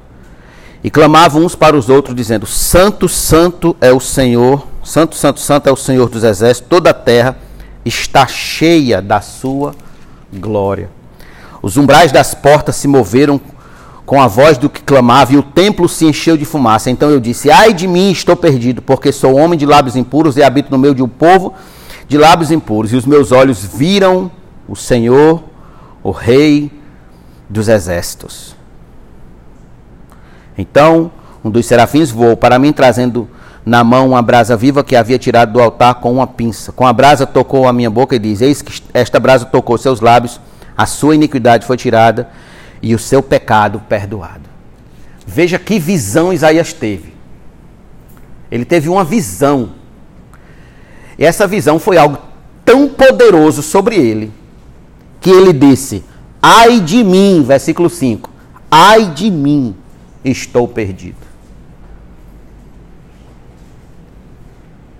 E 0.82 0.90
clamavam 0.90 1.44
uns 1.44 1.54
para 1.54 1.76
os 1.76 1.88
outros, 1.88 2.14
dizendo: 2.16 2.46
Santo, 2.46 3.08
Santo 3.08 3.76
é 3.80 3.92
o 3.92 4.00
Senhor, 4.00 4.66
Santo, 4.82 5.14
Santo, 5.14 5.40
Santo 5.40 5.68
é 5.68 5.72
o 5.72 5.76
Senhor 5.76 6.08
dos 6.08 6.24
exércitos, 6.24 6.68
toda 6.68 6.90
a 6.90 6.94
terra 6.94 7.36
está 7.84 8.26
cheia 8.26 9.02
da 9.02 9.20
sua 9.20 9.74
glória. 10.32 10.90
Os 11.62 11.76
umbrais 11.76 12.10
das 12.10 12.34
portas 12.34 12.76
se 12.76 12.88
moveram 12.88 13.40
com 14.06 14.20
a 14.20 14.26
voz 14.26 14.58
do 14.58 14.68
que 14.68 14.82
clamava, 14.82 15.34
e 15.34 15.36
o 15.36 15.42
templo 15.42 15.88
se 15.88 16.06
encheu 16.06 16.36
de 16.36 16.44
fumaça. 16.44 16.90
Então 16.90 17.10
eu 17.10 17.20
disse: 17.20 17.50
Ai 17.50 17.72
de 17.72 17.86
mim, 17.86 18.10
estou 18.10 18.34
perdido, 18.34 18.80
porque 18.80 19.12
sou 19.12 19.36
homem 19.36 19.58
de 19.58 19.66
lábios 19.66 19.96
impuros 19.96 20.36
e 20.36 20.42
habito 20.42 20.70
no 20.70 20.78
meio 20.78 20.94
de 20.94 21.02
um 21.02 21.08
povo 21.08 21.54
de 22.08 22.16
lábios 22.16 22.50
impuros. 22.50 22.92
E 22.92 22.96
os 22.96 23.04
meus 23.04 23.30
olhos 23.30 23.62
viram 23.62 24.30
o 24.66 24.74
Senhor, 24.74 25.42
o 26.02 26.10
Rei 26.10 26.72
dos 27.48 27.68
exércitos. 27.68 28.56
Então 30.60 31.10
um 31.44 31.50
dos 31.50 31.66
serafins 31.66 32.10
voou 32.10 32.36
para 32.36 32.58
mim, 32.58 32.72
trazendo 32.72 33.28
na 33.64 33.82
mão 33.82 34.10
uma 34.10 34.22
brasa 34.22 34.56
viva 34.56 34.84
que 34.84 34.94
havia 34.94 35.18
tirado 35.18 35.52
do 35.52 35.60
altar 35.60 35.94
com 35.94 36.12
uma 36.12 36.26
pinça. 36.26 36.70
Com 36.72 36.86
a 36.86 36.92
brasa 36.92 37.26
tocou 37.26 37.66
a 37.66 37.72
minha 37.72 37.90
boca 37.90 38.14
e 38.14 38.18
diz: 38.18 38.40
Eis 38.40 38.60
que 38.62 38.82
esta 38.92 39.18
brasa 39.18 39.46
tocou 39.46 39.78
seus 39.78 40.00
lábios, 40.00 40.40
a 40.76 40.86
sua 40.86 41.14
iniquidade 41.14 41.66
foi 41.66 41.76
tirada 41.76 42.28
e 42.82 42.94
o 42.94 42.98
seu 42.98 43.22
pecado 43.22 43.80
perdoado. 43.88 44.48
Veja 45.26 45.58
que 45.58 45.78
visão 45.78 46.32
Isaías 46.32 46.72
teve. 46.72 47.14
Ele 48.50 48.64
teve 48.64 48.88
uma 48.88 49.04
visão. 49.04 49.70
E 51.18 51.24
essa 51.24 51.46
visão 51.46 51.78
foi 51.78 51.96
algo 51.96 52.18
tão 52.64 52.88
poderoso 52.88 53.62
sobre 53.62 53.96
ele 53.96 54.32
que 55.20 55.30
ele 55.30 55.52
disse: 55.52 56.04
Ai 56.42 56.80
de 56.80 57.02
mim, 57.02 57.44
versículo 57.46 57.88
5. 57.88 58.28
Ai 58.70 59.06
de 59.06 59.30
mim, 59.30 59.74
estou 60.24 60.68
perdido. 60.68 61.30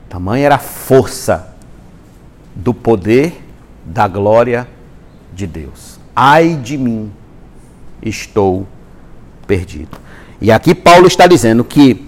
Tamanha 0.08 0.46
era 0.46 0.54
a 0.56 0.58
força 0.58 1.54
do 2.54 2.74
poder 2.74 3.44
da 3.84 4.08
glória 4.08 4.68
de 5.32 5.46
Deus. 5.46 6.00
Ai 6.14 6.56
de 6.56 6.76
mim, 6.76 7.12
estou 8.02 8.66
perdido. 9.46 9.98
E 10.40 10.50
aqui 10.50 10.74
Paulo 10.74 11.06
está 11.06 11.26
dizendo 11.26 11.62
que, 11.62 12.06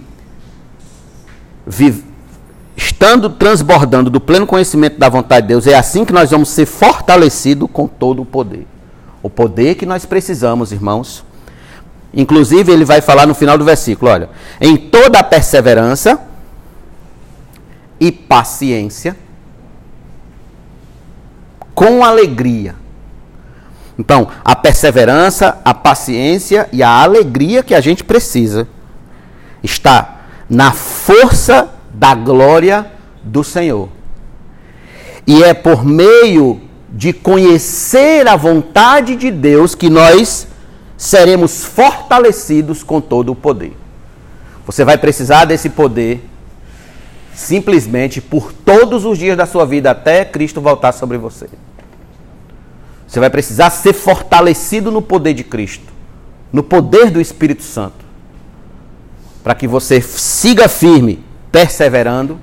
estando 2.75 3.29
transbordando 3.29 4.09
do 4.09 4.19
pleno 4.19 4.45
conhecimento 4.45 4.97
da 4.97 5.07
vontade 5.07 5.43
de 5.43 5.49
Deus, 5.49 5.67
é 5.67 5.75
assim 5.75 6.03
que 6.03 6.11
nós 6.11 6.31
vamos 6.31 6.49
ser 6.49 6.65
fortalecidos 6.65 7.69
com 7.71 7.87
todo 7.87 8.21
o 8.21 8.25
poder. 8.25 8.67
O 9.21 9.29
poder 9.29 9.75
que 9.75 9.85
nós 9.85 10.05
precisamos, 10.05 10.71
irmãos, 10.71 11.23
Inclusive, 12.13 12.71
ele 12.71 12.85
vai 12.85 13.01
falar 13.01 13.25
no 13.25 13.33
final 13.33 13.57
do 13.57 13.65
versículo: 13.65 14.11
olha, 14.11 14.29
em 14.61 14.77
toda 14.77 15.19
a 15.19 15.23
perseverança 15.23 16.19
e 17.99 18.11
paciência, 18.11 19.15
com 21.73 22.03
alegria. 22.03 22.75
Então, 23.97 24.27
a 24.43 24.55
perseverança, 24.55 25.59
a 25.63 25.73
paciência 25.73 26.67
e 26.71 26.81
a 26.81 26.89
alegria 26.89 27.63
que 27.63 27.75
a 27.75 27.81
gente 27.81 28.03
precisa 28.03 28.67
está 29.63 30.21
na 30.49 30.71
força 30.71 31.69
da 31.93 32.13
glória 32.15 32.91
do 33.23 33.43
Senhor. 33.43 33.89
E 35.25 35.43
é 35.43 35.53
por 35.53 35.85
meio 35.85 36.61
de 36.89 37.13
conhecer 37.13 38.27
a 38.27 38.35
vontade 38.35 39.15
de 39.15 39.31
Deus 39.31 39.73
que 39.73 39.89
nós 39.89 40.47
seremos 41.03 41.65
fortalecidos 41.65 42.81
com 42.81 43.01
todo 43.01 43.33
o 43.33 43.35
poder. 43.35 43.75
Você 44.65 44.85
vai 44.85 44.97
precisar 44.97 45.43
desse 45.43 45.69
poder 45.69 46.23
simplesmente 47.33 48.21
por 48.21 48.53
todos 48.53 49.03
os 49.03 49.17
dias 49.17 49.35
da 49.35 49.45
sua 49.45 49.65
vida 49.65 49.91
até 49.91 50.23
Cristo 50.23 50.61
voltar 50.61 50.93
sobre 50.93 51.17
você. 51.17 51.49
Você 53.05 53.19
vai 53.19 53.29
precisar 53.29 53.69
ser 53.69 53.91
fortalecido 53.91 54.89
no 54.89 55.01
poder 55.01 55.33
de 55.33 55.43
Cristo, 55.43 55.91
no 56.53 56.63
poder 56.63 57.11
do 57.11 57.19
Espírito 57.19 57.63
Santo, 57.63 58.05
para 59.43 59.53
que 59.53 59.67
você 59.67 59.99
siga 59.99 60.69
firme, 60.69 61.21
perseverando. 61.51 62.39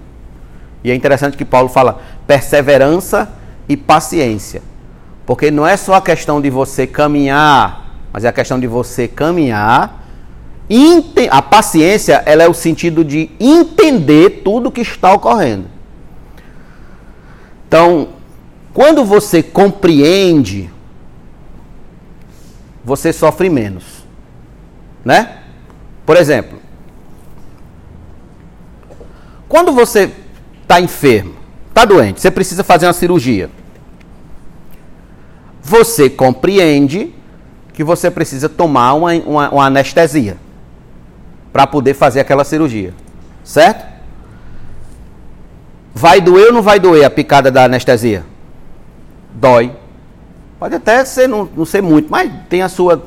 E 0.85 0.91
é 0.91 0.95
interessante 0.95 1.35
que 1.35 1.47
Paulo 1.47 1.71
fala 1.71 2.03
perseverança 2.27 3.33
e 3.67 3.75
paciência, 3.75 4.61
porque 5.25 5.51
não 5.51 5.67
é 5.67 5.79
só 5.79 5.95
a 5.95 6.03
questão 6.03 6.43
de 6.43 6.51
você 6.51 6.87
caminhar 6.87 7.90
mas 8.13 8.25
é 8.25 8.29
a 8.29 8.33
questão 8.33 8.59
de 8.59 8.67
você 8.67 9.07
caminhar. 9.07 9.99
A 11.31 11.43
paciência 11.43 12.23
ela 12.27 12.45
é 12.45 12.49
o 12.49 12.55
sentido 12.55 13.05
de 13.05 13.31
entender 13.41 14.43
tudo 14.45 14.71
que 14.71 14.81
está 14.81 15.13
ocorrendo. 15.13 15.67
Então, 17.67 18.09
quando 18.73 19.05
você 19.05 19.43
compreende, 19.43 20.71
você 22.85 23.13
sofre 23.13 23.51
menos. 23.51 24.05
Né? 25.05 25.39
Por 26.07 26.17
exemplo, 26.17 26.59
quando 29.49 29.73
você 29.73 30.13
está 30.63 30.81
enfermo, 30.81 31.35
está 31.69 31.85
doente, 31.85 32.21
você 32.21 32.31
precisa 32.31 32.63
fazer 32.63 32.87
uma 32.87 32.93
cirurgia. 32.93 33.51
Você 35.63 36.09
compreende 36.09 37.13
que 37.81 37.85
você 37.85 38.11
precisa 38.11 38.47
tomar 38.47 38.93
uma, 38.93 39.15
uma, 39.15 39.49
uma 39.49 39.65
anestesia 39.65 40.37
para 41.51 41.67
poder 41.67 41.95
fazer 41.95 42.21
aquela 42.21 42.45
cirurgia. 42.45 42.93
Certo? 43.43 43.87
Vai 45.95 46.21
doer 46.21 46.49
ou 46.49 46.53
não 46.53 46.61
vai 46.61 46.79
doer 46.79 47.07
a 47.07 47.09
picada 47.09 47.51
da 47.51 47.65
anestesia? 47.65 48.23
Dói. 49.33 49.73
Pode 50.59 50.75
até 50.75 51.03
ser, 51.07 51.27
não, 51.27 51.49
não 51.57 51.65
ser 51.65 51.81
muito, 51.81 52.11
mas 52.11 52.31
tem 52.51 52.61
a 52.61 52.69
sua, 52.69 53.03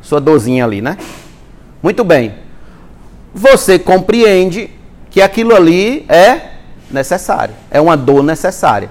sua 0.00 0.18
dorzinha 0.18 0.64
ali, 0.64 0.80
né? 0.80 0.96
Muito 1.82 2.02
bem. 2.02 2.36
Você 3.34 3.78
compreende 3.78 4.70
que 5.10 5.20
aquilo 5.20 5.54
ali 5.54 6.06
é 6.08 6.52
necessário. 6.90 7.54
É 7.70 7.78
uma 7.78 7.98
dor 7.98 8.22
necessária. 8.22 8.88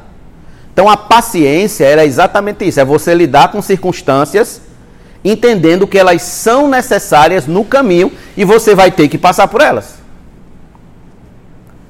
Então 0.72 0.88
a 0.88 0.96
paciência 0.96 1.84
era 1.84 2.06
exatamente 2.06 2.64
isso: 2.64 2.80
é 2.80 2.86
você 2.86 3.16
lidar 3.16 3.52
com 3.52 3.60
circunstâncias 3.60 4.69
entendendo 5.24 5.88
que 5.88 5.98
elas 5.98 6.22
são 6.22 6.68
necessárias 6.68 7.46
no 7.46 7.66
caminho 7.66 8.12
e 8.38 8.46
você 8.46 8.74
vai 8.74 8.92
ter 8.92 9.08
que 9.08 9.18
passar 9.18 9.48
por 9.48 9.62
elas. 9.62 10.00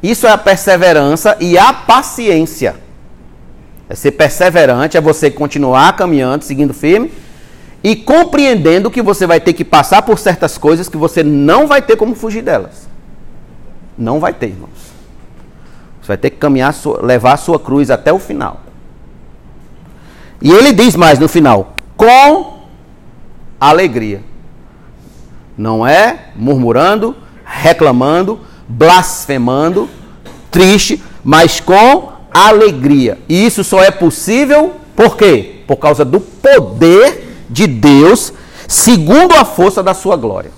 Isso 0.01 0.25
é 0.25 0.31
a 0.31 0.37
perseverança 0.37 1.37
e 1.39 1.57
a 1.57 1.73
paciência. 1.73 2.75
É 3.89 3.95
ser 3.95 4.11
perseverante, 4.11 4.97
é 4.97 5.01
você 5.01 5.29
continuar 5.29 5.95
caminhando, 5.95 6.43
seguindo 6.43 6.73
firme 6.73 7.11
e 7.83 7.95
compreendendo 7.95 8.91
que 8.91 9.01
você 9.01 9.25
vai 9.25 9.39
ter 9.39 9.53
que 9.53 9.65
passar 9.65 10.01
por 10.01 10.19
certas 10.19 10.57
coisas 10.57 10.89
que 10.89 10.97
você 10.97 11.23
não 11.23 11.67
vai 11.67 11.81
ter 11.81 11.95
como 11.95 12.15
fugir 12.15 12.41
delas. 12.41 12.87
Não 13.97 14.19
vai 14.19 14.33
ter, 14.33 14.47
irmãos. 14.47 14.69
Você 16.01 16.07
vai 16.07 16.17
ter 16.17 16.29
que 16.29 16.37
caminhar, 16.37 16.73
levar 17.01 17.33
a 17.33 17.37
sua 17.37 17.59
cruz 17.59 17.89
até 17.89 18.13
o 18.13 18.19
final. 18.19 18.61
E 20.41 20.51
ele 20.51 20.71
diz 20.71 20.95
mais 20.95 21.19
no 21.19 21.27
final: 21.27 21.73
com 21.97 22.58
alegria. 23.59 24.21
Não 25.57 25.85
é 25.85 26.31
murmurando, 26.35 27.15
reclamando, 27.43 28.39
blasfemando, 28.67 29.89
triste, 30.49 31.01
mas 31.23 31.59
com 31.59 32.13
alegria. 32.31 33.17
E 33.27 33.45
isso 33.45 33.63
só 33.63 33.83
é 33.83 33.91
possível 33.91 34.75
por 34.95 35.15
quê? 35.15 35.61
Por 35.65 35.77
causa 35.77 36.03
do 36.03 36.19
poder 36.19 37.45
de 37.49 37.65
Deus, 37.65 38.33
segundo 38.67 39.33
a 39.33 39.45
força 39.45 39.81
da 39.81 39.93
sua 39.93 40.15
glória. 40.15 40.51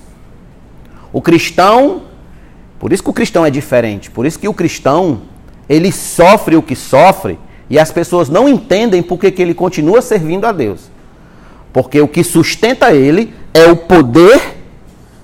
O 1.14 1.22
cristão, 1.22 2.04
por 2.80 2.92
isso 2.92 3.04
que 3.04 3.10
o 3.10 3.14
cristão 3.14 3.46
é 3.46 3.52
diferente, 3.52 4.10
por 4.10 4.26
isso 4.26 4.40
que 4.40 4.48
o 4.48 4.54
cristão, 4.54 5.22
ele 5.70 5.92
sofre 5.92 6.56
o 6.56 6.62
que 6.64 6.76
sofre 6.76 7.38
e 7.70 7.78
as 7.78 7.92
pessoas 7.92 8.30
não 8.30 8.50
entendem 8.50 9.04
por 9.04 9.20
que 9.20 9.42
ele 9.42 9.54
continua 9.54 10.02
servindo 10.02 10.46
a 10.46 10.52
Deus. 10.52 10.91
Porque 11.74 12.02
o 12.02 12.08
que 12.08 12.24
sustenta 12.24 12.94
ele 12.94 13.34
é 13.54 13.66
o 13.66 13.76
poder 13.76 14.58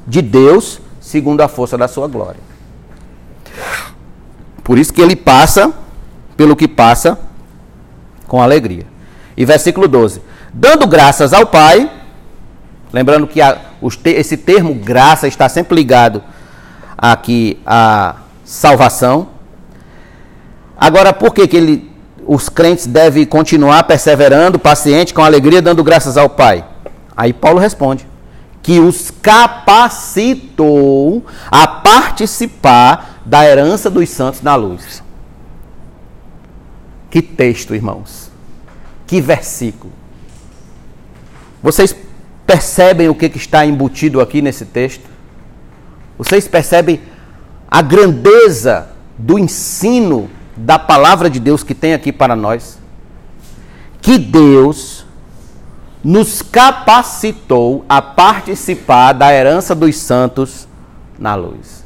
de 0.06 0.22
Deus, 0.22 0.80
segundo 1.02 1.41
a 1.41 1.48
força 1.48 1.78
da 1.78 1.88
sua 1.88 2.08
glória. 2.08 2.39
Por 4.64 4.78
isso 4.78 4.93
que 4.93 5.02
ele 5.02 5.16
passa 5.16 5.74
pelo 6.36 6.56
que 6.56 6.68
passa 6.68 7.20
com 8.28 8.41
alegria. 8.41 8.86
E 9.36 9.45
versículo 9.45 9.88
12: 9.88 10.22
Dando 10.54 10.88
graças 10.88 11.34
ao 11.34 11.45
Pai, 11.45 11.89
lembrando 12.91 13.28
que 13.28 13.41
a, 13.41 13.60
esse 14.06 14.38
termo 14.38 14.74
graça 14.74 15.28
está 15.28 15.48
sempre 15.48 15.76
ligado 15.76 16.24
aqui 16.98 17.60
à 17.66 18.16
salvação. 18.43 19.30
Agora, 20.80 21.14
por 21.14 21.34
que, 21.34 21.48
que 21.48 21.58
ele, 21.58 21.87
os 22.28 22.49
crentes 22.49 22.86
devem 22.86 23.25
continuar 23.25 23.84
perseverando, 23.84 24.59
paciente, 24.59 25.13
com 25.13 25.23
alegria, 25.23 25.61
dando 25.61 25.84
graças 25.84 26.17
ao 26.17 26.28
Pai? 26.30 26.65
Aí 27.15 27.32
Paulo 27.32 27.59
responde: 27.59 28.05
que 28.61 28.80
os 28.82 29.09
capacitou 29.21 30.55
a 31.49 31.65
participar 31.65 33.21
da 33.25 33.45
herança 33.45 33.89
dos 33.89 34.09
santos 34.09 34.41
na 34.41 34.55
luz. 34.55 35.01
Que 37.09 37.21
texto, 37.21 37.73
irmãos. 37.73 38.30
Que 39.07 39.21
versículo. 39.21 39.93
Vocês 41.63 41.95
percebem 42.45 43.07
o 43.07 43.15
que 43.15 43.32
está 43.36 43.65
embutido 43.65 44.19
aqui 44.19 44.41
nesse 44.41 44.65
texto? 44.65 45.05
Vocês 46.17 46.45
percebem 46.45 46.99
a 47.71 47.82
grandeza 47.82 48.89
do 49.17 49.39
ensino 49.39 50.30
da 50.58 50.80
palavra 50.80 51.30
de 51.30 51.39
Deus 51.39 51.64
que 51.64 51.76
tem 51.76 51.93
aqui 51.93 52.12
para 52.12 52.36
nós? 52.36 52.80
Que 54.01 54.18
Deus 54.18 55.05
nos 56.03 56.41
capacitou 56.41 57.86
a 57.88 58.01
participar 58.01 59.14
da 59.14 59.34
herança 59.34 59.76
dos 59.76 59.97
santos 59.97 60.68
na 61.20 61.36
luz. 61.36 61.84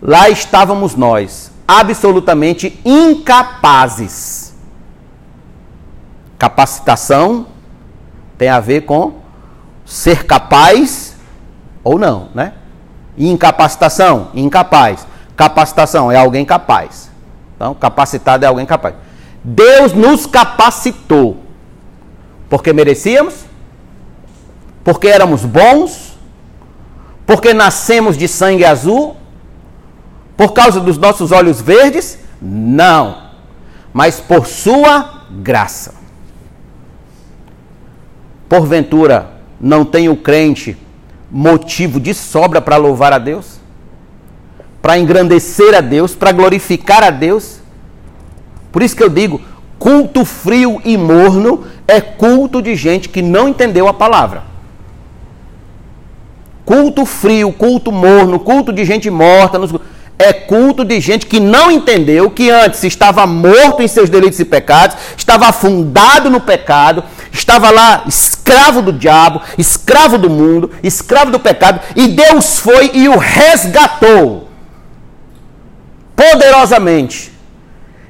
Lá 0.00 0.28
estávamos 0.28 0.94
nós, 0.94 1.50
absolutamente 1.66 2.80
incapazes. 2.84 4.54
Capacitação 6.38 7.46
tem 8.36 8.48
a 8.48 8.60
ver 8.60 8.82
com 8.82 9.14
ser 9.84 10.24
capaz 10.24 11.16
ou 11.82 11.98
não, 11.98 12.28
né? 12.34 12.54
Incapacitação, 13.16 14.30
incapaz. 14.34 15.06
Capacitação 15.36 16.10
é 16.10 16.16
alguém 16.16 16.44
capaz. 16.44 17.10
Então, 17.56 17.74
capacitado 17.74 18.44
é 18.44 18.48
alguém 18.48 18.66
capaz. 18.66 18.94
Deus 19.42 19.92
nos 19.92 20.26
capacitou. 20.26 21.38
Porque 22.48 22.72
merecíamos? 22.72 23.44
Porque 24.82 25.08
éramos 25.08 25.44
bons? 25.44 26.18
Porque 27.26 27.54
nascemos 27.54 28.16
de 28.16 28.28
sangue 28.28 28.64
azul? 28.64 29.16
Por 30.36 30.52
causa 30.52 30.80
dos 30.80 30.98
nossos 30.98 31.32
olhos 31.32 31.60
verdes? 31.60 32.18
Não. 32.40 33.24
Mas 33.92 34.20
por 34.20 34.46
sua 34.46 35.22
graça. 35.30 35.94
Porventura, 38.48 39.30
não 39.60 39.84
tem 39.84 40.08
o 40.08 40.16
crente 40.16 40.76
motivo 41.30 41.98
de 41.98 42.12
sobra 42.12 42.60
para 42.60 42.76
louvar 42.76 43.12
a 43.12 43.18
Deus? 43.18 43.58
Para 44.84 44.98
engrandecer 44.98 45.74
a 45.74 45.80
Deus, 45.80 46.14
para 46.14 46.30
glorificar 46.30 47.02
a 47.02 47.08
Deus? 47.08 47.56
Por 48.70 48.82
isso 48.82 48.94
que 48.94 49.02
eu 49.02 49.08
digo, 49.08 49.40
culto 49.78 50.26
frio 50.26 50.78
e 50.84 50.94
morno 50.98 51.64
é 51.88 52.02
culto 52.02 52.60
de 52.60 52.76
gente 52.76 53.08
que 53.08 53.22
não 53.22 53.48
entendeu 53.48 53.88
a 53.88 53.94
palavra. 53.94 54.42
Culto 56.66 57.06
frio, 57.06 57.50
culto 57.50 57.90
morno, 57.90 58.38
culto 58.38 58.74
de 58.74 58.84
gente 58.84 59.08
morta, 59.08 59.58
é 60.18 60.34
culto 60.34 60.84
de 60.84 61.00
gente 61.00 61.24
que 61.24 61.40
não 61.40 61.70
entendeu 61.70 62.30
que 62.30 62.50
antes 62.50 62.84
estava 62.84 63.26
morto 63.26 63.82
em 63.82 63.88
seus 63.88 64.10
delitos 64.10 64.38
e 64.38 64.44
pecados, 64.44 64.98
estava 65.16 65.46
afundado 65.46 66.28
no 66.28 66.42
pecado, 66.42 67.02
estava 67.32 67.70
lá 67.70 68.04
escravo 68.06 68.82
do 68.82 68.92
diabo, 68.92 69.40
escravo 69.56 70.18
do 70.18 70.28
mundo, 70.28 70.72
escravo 70.82 71.30
do 71.30 71.40
pecado, 71.40 71.80
e 71.96 72.08
Deus 72.08 72.58
foi 72.58 72.90
e 72.92 73.08
o 73.08 73.16
resgatou 73.16 74.52
poderosamente. 76.14 77.32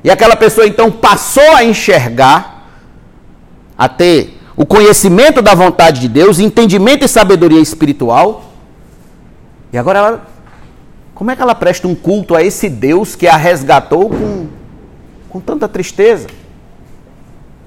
E 0.03 0.11
aquela 0.11 0.37
pessoa 0.37 0.67
então 0.67 0.91
passou 0.91 1.57
a 1.57 1.65
enxergar, 1.65 2.69
a 3.77 3.89
ter 3.89 4.41
o 4.57 4.65
conhecimento 4.65 5.41
da 5.43 5.55
vontade 5.55 6.01
de 6.01 6.09
Deus, 6.09 6.39
entendimento 6.39 7.05
e 7.05 7.09
sabedoria 7.09 7.61
espiritual. 7.61 8.45
E 9.73 9.79
agora 9.79 9.99
ela 9.99 10.35
como 11.15 11.31
é 11.31 11.37
que 11.37 11.43
ela 11.43 11.55
presta 11.55 11.87
um 11.87 11.95
culto 11.95 12.35
a 12.35 12.43
esse 12.43 12.69
Deus 12.69 13.15
que 13.15 13.29
a 13.29 13.37
resgatou 13.37 14.11
com, 14.11 14.49
com 15.29 15.41
tanta 15.41 15.69
tristeza? 15.69 16.27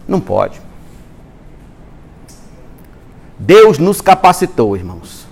Não 0.08 0.20
pode. 0.20 0.60
Deus 3.40 3.78
nos 3.78 4.02
capacitou, 4.02 4.76
irmãos. 4.76 5.26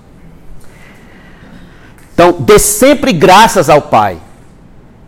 Então, 2.13 2.31
dê 2.39 2.57
sempre 2.57 3.11
graças 3.11 3.69
ao 3.69 3.81
Pai. 3.81 4.17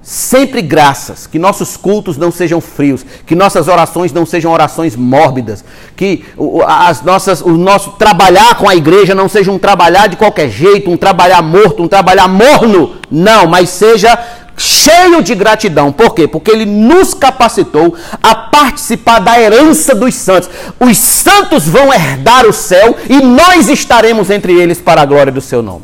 Sempre 0.09 0.61
graças, 0.61 1.27
que 1.27 1.37
nossos 1.37 1.75
cultos 1.75 2.15
não 2.15 2.31
sejam 2.31 2.61
frios, 2.61 3.05
que 3.25 3.35
nossas 3.35 3.67
orações 3.67 4.13
não 4.13 4.25
sejam 4.25 4.53
orações 4.53 4.95
mórbidas, 4.95 5.65
que 5.97 6.23
as 6.65 7.01
nossas, 7.01 7.41
o 7.41 7.57
nosso 7.57 7.91
trabalhar 7.91 8.55
com 8.55 8.69
a 8.69 8.73
igreja 8.73 9.13
não 9.13 9.27
seja 9.27 9.51
um 9.51 9.59
trabalhar 9.59 10.07
de 10.07 10.15
qualquer 10.15 10.49
jeito, 10.49 10.89
um 10.89 10.95
trabalhar 10.95 11.41
morto, 11.41 11.83
um 11.83 11.89
trabalhar 11.89 12.29
morno, 12.29 12.95
não, 13.11 13.47
mas 13.47 13.67
seja 13.67 14.17
cheio 14.55 15.21
de 15.21 15.35
gratidão. 15.35 15.91
Por 15.91 16.15
quê? 16.15 16.25
Porque 16.25 16.51
ele 16.51 16.65
nos 16.65 17.13
capacitou 17.13 17.93
a 18.23 18.33
participar 18.33 19.19
da 19.19 19.37
herança 19.37 19.93
dos 19.93 20.15
santos. 20.15 20.49
Os 20.79 20.97
santos 20.97 21.67
vão 21.67 21.93
herdar 21.93 22.45
o 22.45 22.53
céu 22.53 22.95
e 23.09 23.21
nós 23.21 23.67
estaremos 23.67 24.29
entre 24.29 24.53
eles 24.53 24.79
para 24.79 25.01
a 25.01 25.05
glória 25.05 25.33
do 25.33 25.41
seu 25.41 25.61
nome. 25.61 25.83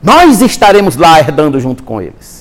Nós 0.00 0.40
estaremos 0.40 0.96
lá 0.96 1.18
herdando 1.18 1.58
junto 1.58 1.82
com 1.82 2.00
eles. 2.00 2.35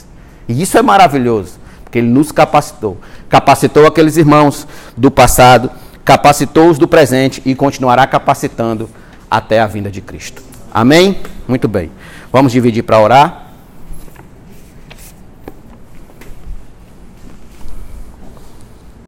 E 0.47 0.61
isso 0.61 0.77
é 0.77 0.81
maravilhoso, 0.81 1.59
porque 1.83 1.97
ele 1.97 2.07
nos 2.07 2.31
capacitou. 2.31 2.97
Capacitou 3.29 3.85
aqueles 3.85 4.17
irmãos 4.17 4.67
do 4.95 5.09
passado, 5.09 5.69
capacitou 6.03 6.69
os 6.69 6.77
do 6.77 6.87
presente 6.87 7.41
e 7.45 7.55
continuará 7.55 8.05
capacitando 8.05 8.89
até 9.29 9.59
a 9.59 9.67
vinda 9.67 9.89
de 9.89 10.01
Cristo. 10.01 10.43
Amém? 10.73 11.19
Muito 11.47 11.67
bem. 11.67 11.91
Vamos 12.31 12.51
dividir 12.51 12.83
para 12.83 12.99
orar. 12.99 13.44